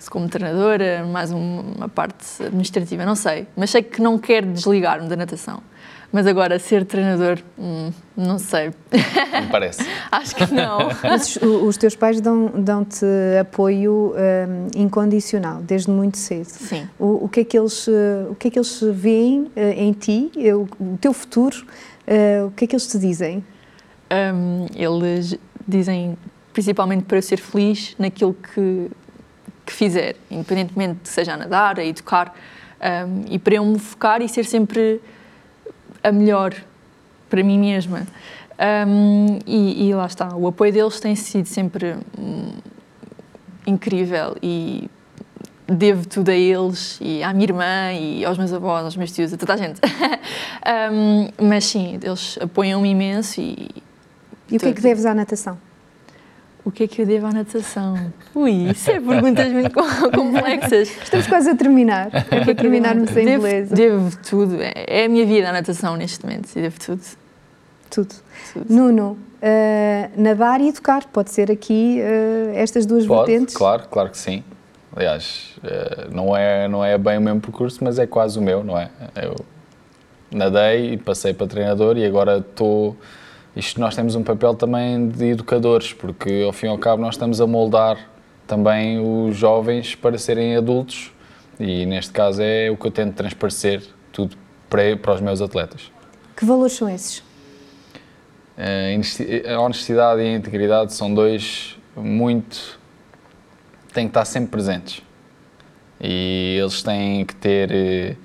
como 0.09 0.29
treinadora, 0.29 1.05
mais 1.05 1.31
uma 1.31 1.89
parte 1.89 2.43
administrativa, 2.43 3.05
não 3.05 3.15
sei. 3.15 3.47
Mas 3.57 3.71
sei 3.71 3.83
que 3.83 4.01
não 4.01 4.19
quero 4.19 4.47
desligar-me 4.47 5.09
da 5.09 5.17
natação. 5.17 5.63
Mas 6.13 6.27
agora, 6.27 6.59
ser 6.59 6.85
treinador, 6.85 7.39
hum, 7.59 7.91
não 8.17 8.39
sei. 8.39 8.71
Não 9.33 9.49
parece. 9.51 9.83
Acho 10.11 10.37
que 10.37 10.55
não. 10.55 10.79
Mas 11.03 11.37
os 11.37 11.77
teus 11.77 11.97
pais 11.97 12.21
dão-te 12.21 12.61
dão 12.63 12.87
apoio 13.41 14.15
um, 14.15 14.81
incondicional, 14.81 15.61
desde 15.63 15.91
muito 15.91 16.17
cedo. 16.17 16.47
Sim. 16.47 16.89
O, 16.99 17.25
o, 17.25 17.29
que, 17.29 17.41
é 17.41 17.45
que 17.45 17.59
eles, 17.59 17.87
o 18.31 18.35
que 18.37 18.49
é 18.49 18.51
que 18.51 18.59
eles 18.59 18.81
veem 18.93 19.43
uh, 19.43 19.51
em 19.57 19.93
ti, 19.93 20.31
o, 20.55 20.67
o 20.83 20.99
teu 20.99 21.13
futuro, 21.13 21.57
uh, 22.07 22.47
o 22.47 22.51
que 22.53 22.65
é 22.65 22.69
que 22.69 22.75
eles 22.75 22.87
te 22.87 22.99
dizem? 22.99 23.45
Um, 24.11 24.67
eles 24.75 25.37
dizem, 25.67 26.17
principalmente 26.53 27.05
para 27.05 27.19
eu 27.19 27.23
ser 27.23 27.39
feliz 27.39 27.95
naquilo 27.99 28.35
que, 28.35 28.91
que 29.67 29.73
fizer, 29.73 30.17
independentemente 30.31 31.01
de 31.03 31.09
seja 31.09 31.35
a 31.35 31.37
nadar, 31.37 31.79
a 31.79 31.85
educar, 31.85 32.33
um, 32.81 33.25
e 33.29 33.39
para 33.39 33.57
eu 33.57 33.65
me 33.65 33.79
focar 33.79 34.23
e 34.23 34.29
ser 34.29 34.45
sempre 34.45 35.01
a 36.03 36.13
melhor 36.13 36.55
para 37.29 37.43
mim 37.43 37.59
mesma. 37.59 38.07
Um, 38.59 39.39
e, 39.47 39.89
e, 39.89 39.95
lá 39.95 40.07
está, 40.07 40.35
o 40.35 40.47
apoio 40.47 40.73
deles 40.73 40.99
tem 40.99 41.15
sido 41.15 41.47
sempre 41.47 41.97
um, 42.19 42.53
incrível 43.67 44.35
e 44.43 44.89
devo 45.67 46.07
tudo 46.07 46.31
a 46.31 46.35
eles 46.35 46.99
e 47.01 47.23
à 47.23 47.35
minha 47.35 47.45
irmã 47.45 47.93
e 47.93 48.25
aos 48.25 48.39
meus 48.39 48.53
avós, 48.53 48.85
aos 48.85 48.97
meus 48.97 49.13
tios, 49.13 49.33
a 49.33 49.37
toda 49.37 49.55
a 49.55 49.57
gente. 49.57 49.81
um, 50.93 51.29
mas 51.49 51.65
sim, 51.65 51.99
eles 52.03 52.39
apoiam-me 52.41 52.89
imenso 52.89 53.41
e. 53.41 53.69
E 54.49 54.57
o 54.57 54.61
que 54.61 54.67
é 54.69 54.73
que 54.73 54.81
deves 54.81 55.05
à 55.05 55.13
natação? 55.13 55.59
O 56.67 56.71
que 56.73 56.83
é 56.83 56.89
que 56.89 57.01
eu 57.01 57.07
devo 57.07 57.27
à 57.27 57.33
natação? 57.33 57.95
Ui, 58.35 58.71
isso 58.73 58.91
é 58.91 58.99
perguntas 58.99 59.53
muito 59.53 59.71
complexas. 60.13 60.89
Estamos 61.01 61.29
quase 61.29 61.51
a 61.51 61.55
terminar. 61.55 62.09
É 62.13 62.23
para 62.43 62.55
terminarmos 62.57 63.17
em 63.17 63.25
devo, 63.25 63.45
beleza. 63.45 63.73
Devo 63.73 64.19
tudo. 64.29 64.57
É 64.61 65.05
a 65.05 65.09
minha 65.09 65.25
vida 65.25 65.49
a 65.49 65.53
natação 65.53 65.97
neste 65.97 66.27
momento. 66.27 66.51
E 66.57 66.63
devo 66.63 66.77
tudo. 66.81 67.03
Tudo. 67.89 68.15
tudo. 68.53 68.67
Nuno, 68.69 69.13
uh, 69.13 70.21
nadar 70.21 70.61
e 70.61 70.71
educar, 70.71 71.07
pode 71.13 71.31
ser 71.31 71.53
aqui 71.53 72.01
uh, 72.01 72.57
estas 72.57 72.85
duas 72.85 73.07
pode, 73.07 73.31
vertentes? 73.31 73.55
Claro, 73.55 73.85
claro 73.89 74.11
que 74.11 74.19
sim. 74.19 74.43
Aliás, 74.97 75.55
uh, 75.59 76.13
não, 76.13 76.37
é, 76.37 76.67
não 76.67 76.85
é 76.85 76.99
bem 76.99 77.17
o 77.19 77.21
mesmo 77.21 77.41
percurso, 77.41 77.79
mas 77.85 77.97
é 77.97 78.09
quase 78.09 78.41
o 78.41 78.43
meu, 78.43 78.65
não 78.65 78.77
é? 78.77 78.91
Eu 79.15 79.37
nadei 80.33 80.95
e 80.95 80.97
passei 80.97 81.33
para 81.33 81.47
treinador 81.47 81.97
e 81.97 82.05
agora 82.05 82.39
estou 82.39 82.97
isto 83.57 83.81
nós 83.81 83.97
temos 83.97 84.15
um 84.15 84.23
papel 84.23 84.55
também 84.55 85.09
de 85.09 85.31
educadores, 85.31 85.91
porque 85.91 86.43
ao 86.45 86.53
fim 86.53 86.67
e 86.67 86.69
ao 86.69 86.77
cabo 86.77 87.01
nós 87.01 87.15
estamos 87.15 87.41
a 87.41 87.47
moldar 87.47 87.99
também 88.47 89.01
os 89.01 89.35
jovens 89.35 89.95
para 89.95 90.19
serem 90.19 90.55
adultos 90.55 91.11
e 91.59 91.87
neste 91.87 92.13
caso 92.13 92.43
é 92.43 92.71
o 92.71 92.77
que 92.77 92.87
eu 92.87 92.91
tento 92.91 93.15
transparecer 93.15 93.83
tudo 94.13 94.37
para, 94.69 94.95
para 94.99 95.15
os 95.15 95.23
meus 95.23 95.41
atletas. 95.41 95.91
Que 96.37 96.45
valores 96.45 96.75
são 96.75 96.87
esses? 96.87 97.25
A 98.59 99.59
honestidade 99.59 100.21
e 100.21 100.27
a 100.27 100.37
integridade 100.37 100.93
são 100.93 101.15
dois 101.15 101.79
muito. 101.97 102.79
têm 103.95 104.05
que 104.05 104.11
estar 104.11 104.27
sempre 104.27 104.51
presentes. 104.51 105.03
E 105.99 106.59
eles 106.61 106.83
têm 106.83 107.25
que 107.25 107.35
ter. 107.35 108.19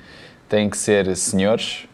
têm 0.50 0.70
que 0.70 0.78
ser 0.78 1.16
senhores, 1.16 1.88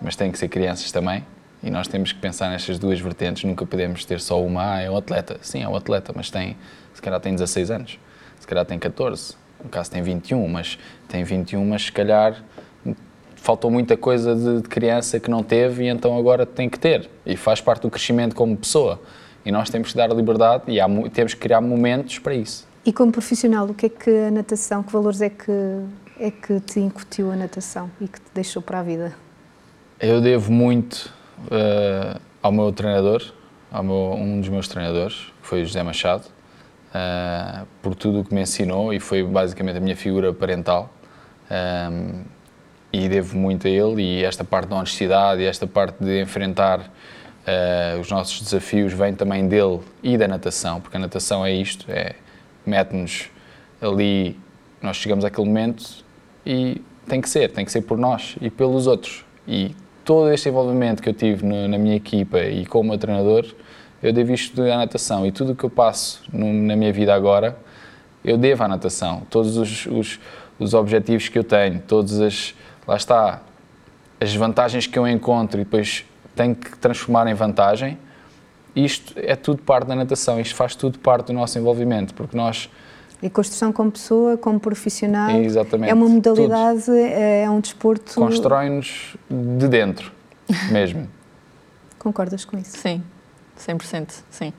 mas 0.00 0.14
têm 0.14 0.30
que 0.30 0.38
ser 0.38 0.46
crianças 0.48 0.92
também 0.92 1.24
e 1.62 1.70
nós 1.70 1.88
temos 1.88 2.12
que 2.12 2.18
pensar 2.18 2.50
nestas 2.50 2.78
duas 2.78 3.00
vertentes, 3.00 3.44
nunca 3.44 3.64
podemos 3.66 4.04
ter 4.04 4.20
só 4.20 4.42
uma, 4.42 4.74
ah, 4.74 4.80
é 4.80 4.90
um 4.90 4.96
atleta. 4.96 5.38
Sim, 5.40 5.62
é 5.62 5.68
um 5.68 5.74
atleta, 5.74 6.12
mas 6.14 6.30
tem, 6.30 6.56
se 6.94 7.02
calhar 7.02 7.20
tem 7.20 7.34
16 7.34 7.70
anos, 7.70 7.98
se 8.38 8.46
calhar 8.46 8.64
tem 8.64 8.78
14, 8.78 9.34
no 9.62 9.70
caso 9.70 9.90
tem 9.90 10.02
21, 10.02 10.46
mas 10.48 10.78
tem 11.08 11.24
21, 11.24 11.64
mas 11.64 11.84
se 11.84 11.92
calhar 11.92 12.42
faltou 13.36 13.70
muita 13.70 13.96
coisa 13.96 14.34
de, 14.34 14.62
de 14.62 14.68
criança 14.68 15.20
que 15.20 15.30
não 15.30 15.42
teve 15.42 15.84
e 15.84 15.88
então 15.88 16.18
agora 16.18 16.44
tem 16.44 16.68
que 16.68 16.78
ter. 16.78 17.08
E 17.24 17.36
faz 17.36 17.60
parte 17.60 17.82
do 17.82 17.90
crescimento 17.90 18.34
como 18.34 18.56
pessoa. 18.56 19.00
E 19.44 19.52
nós 19.52 19.70
temos 19.70 19.92
que 19.92 19.96
dar 19.96 20.12
liberdade 20.12 20.64
e 20.66 20.80
há, 20.80 20.86
temos 21.12 21.32
que 21.32 21.40
criar 21.40 21.60
momentos 21.60 22.18
para 22.18 22.34
isso. 22.34 22.66
E 22.84 22.92
como 22.92 23.12
profissional, 23.12 23.66
o 23.66 23.74
que 23.74 23.86
é 23.86 23.88
que 23.88 24.10
a 24.10 24.30
natação, 24.30 24.82
que 24.82 24.92
valores 24.92 25.20
é 25.20 25.30
que, 25.30 25.52
é 26.18 26.30
que 26.30 26.60
te 26.60 26.80
incutiu 26.80 27.30
a 27.30 27.36
natação 27.36 27.90
e 28.00 28.08
que 28.08 28.20
te 28.20 28.30
deixou 28.34 28.60
para 28.60 28.80
a 28.80 28.82
vida? 28.82 29.14
Eu 30.00 30.20
devo 30.20 30.52
muito 30.52 31.12
uh, 31.44 32.20
ao 32.42 32.52
meu 32.52 32.72
treinador, 32.72 33.22
ao 33.70 33.82
meu, 33.82 34.12
um 34.12 34.40
dos 34.40 34.48
meus 34.48 34.68
treinadores, 34.68 35.14
que 35.42 35.48
foi 35.48 35.62
o 35.62 35.66
José 35.66 35.82
Machado, 35.82 36.24
uh, 36.24 37.66
por 37.82 37.94
tudo 37.94 38.20
o 38.20 38.24
que 38.24 38.34
me 38.34 38.42
ensinou 38.42 38.92
e 38.92 39.00
foi 39.00 39.22
basicamente 39.22 39.76
a 39.76 39.80
minha 39.80 39.96
figura 39.96 40.32
parental. 40.32 40.92
Um, 41.48 41.52
eh, 41.52 42.36
e 42.92 43.08
devo 43.08 43.36
muito 43.36 43.66
a 43.66 43.70
ele 43.70 44.02
e 44.02 44.24
esta 44.24 44.42
parte 44.42 44.68
da 44.68 44.76
honestidade 44.76 45.42
e 45.42 45.44
esta 45.44 45.66
parte 45.66 46.02
de 46.02 46.22
enfrentar 46.22 46.80
uh, 46.80 48.00
os 48.00 48.10
nossos 48.10 48.40
desafios 48.40 48.92
vem 48.92 49.14
também 49.14 49.46
dele 49.46 49.80
e 50.02 50.16
da 50.16 50.26
natação, 50.26 50.80
porque 50.80 50.96
a 50.96 51.00
natação 51.00 51.44
é 51.44 51.52
isto, 51.52 51.84
é 51.90 52.14
mete-nos 52.64 53.28
ali, 53.80 54.38
nós 54.80 54.96
chegamos 54.96 55.24
àquele 55.24 55.46
momento 55.46 55.84
e 56.44 56.82
tem 57.06 57.20
que 57.20 57.28
ser, 57.28 57.52
tem 57.52 57.64
que 57.64 57.70
ser 57.70 57.82
por 57.82 57.98
nós 57.98 58.36
e 58.40 58.50
pelos 58.50 58.86
outros. 58.86 59.24
E 59.46 59.74
todo 60.06 60.32
este 60.32 60.48
envolvimento 60.48 61.02
que 61.02 61.08
eu 61.08 61.12
tive 61.12 61.44
no, 61.44 61.66
na 61.66 61.76
minha 61.76 61.96
equipa 61.96 62.38
e 62.38 62.64
como 62.64 62.96
treinador, 62.96 63.44
eu 64.00 64.12
devo 64.12 64.32
isto 64.32 64.62
à 64.62 64.76
natação. 64.76 65.26
E 65.26 65.32
tudo 65.32 65.52
o 65.52 65.56
que 65.56 65.64
eu 65.64 65.70
passo 65.70 66.22
no, 66.32 66.50
na 66.52 66.76
minha 66.76 66.92
vida 66.92 67.12
agora, 67.12 67.58
eu 68.24 68.38
devo 68.38 68.62
à 68.62 68.68
natação. 68.68 69.26
Todos 69.28 69.56
os, 69.56 69.84
os, 69.86 70.20
os 70.60 70.74
objetivos 70.74 71.28
que 71.28 71.36
eu 71.36 71.44
tenho, 71.44 71.82
todas 71.86 72.20
as. 72.20 72.54
Lá 72.86 72.96
está. 72.96 73.42
As 74.18 74.34
vantagens 74.34 74.86
que 74.86 74.98
eu 74.98 75.06
encontro 75.06 75.60
e 75.60 75.64
depois 75.64 76.04
tenho 76.34 76.54
que 76.54 76.78
transformar 76.78 77.26
em 77.26 77.34
vantagem. 77.34 77.98
Isto 78.74 79.12
é 79.16 79.34
tudo 79.34 79.60
parte 79.62 79.88
da 79.88 79.96
natação, 79.96 80.40
isto 80.40 80.54
faz 80.54 80.74
tudo 80.76 80.98
parte 81.00 81.26
do 81.26 81.32
nosso 81.32 81.58
envolvimento, 81.58 82.14
porque 82.14 82.36
nós. 82.36 82.70
E 83.22 83.30
construção 83.30 83.72
como 83.72 83.90
pessoa, 83.90 84.36
como 84.36 84.60
profissional. 84.60 85.30
Exatamente. 85.40 85.90
É 85.90 85.94
uma 85.94 86.08
modalidade, 86.08 86.84
tudo. 86.84 86.96
é 86.96 87.48
um 87.48 87.60
desporto. 87.60 88.14
Constrói-nos 88.14 89.16
de 89.58 89.68
dentro, 89.68 90.12
mesmo. 90.70 91.08
Concordas 91.98 92.44
com 92.44 92.58
isso? 92.58 92.76
Sim, 92.76 93.02
100%, 93.58 94.22
sim. 94.30 94.52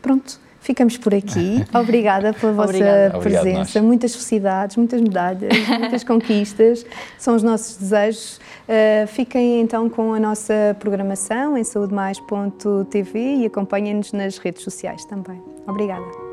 Pronto, 0.00 0.40
ficamos 0.60 0.96
por 0.96 1.14
aqui. 1.14 1.64
Obrigada 1.74 2.32
pela 2.32 2.52
vossa 2.52 2.70
Obrigada. 2.70 3.18
presença. 3.18 3.60
Obrigado, 3.60 3.84
muitas 3.84 4.12
felicidades, 4.12 4.76
muitas 4.76 5.00
medalhas, 5.00 5.52
muitas 5.78 6.04
conquistas. 6.04 6.86
São 7.18 7.36
os 7.36 7.42
nossos 7.42 7.76
desejos. 7.76 8.40
Uh, 8.68 9.06
fiquem 9.06 9.60
então 9.60 9.88
com 9.88 10.14
a 10.14 10.18
nossa 10.18 10.76
programação 10.80 11.56
em 11.56 11.62
saudemais.tv 11.62 13.18
e 13.18 13.46
acompanhem-nos 13.46 14.12
nas 14.12 14.38
redes 14.38 14.62
sociais 14.62 15.04
também. 15.04 15.40
Obrigada. 15.66 16.25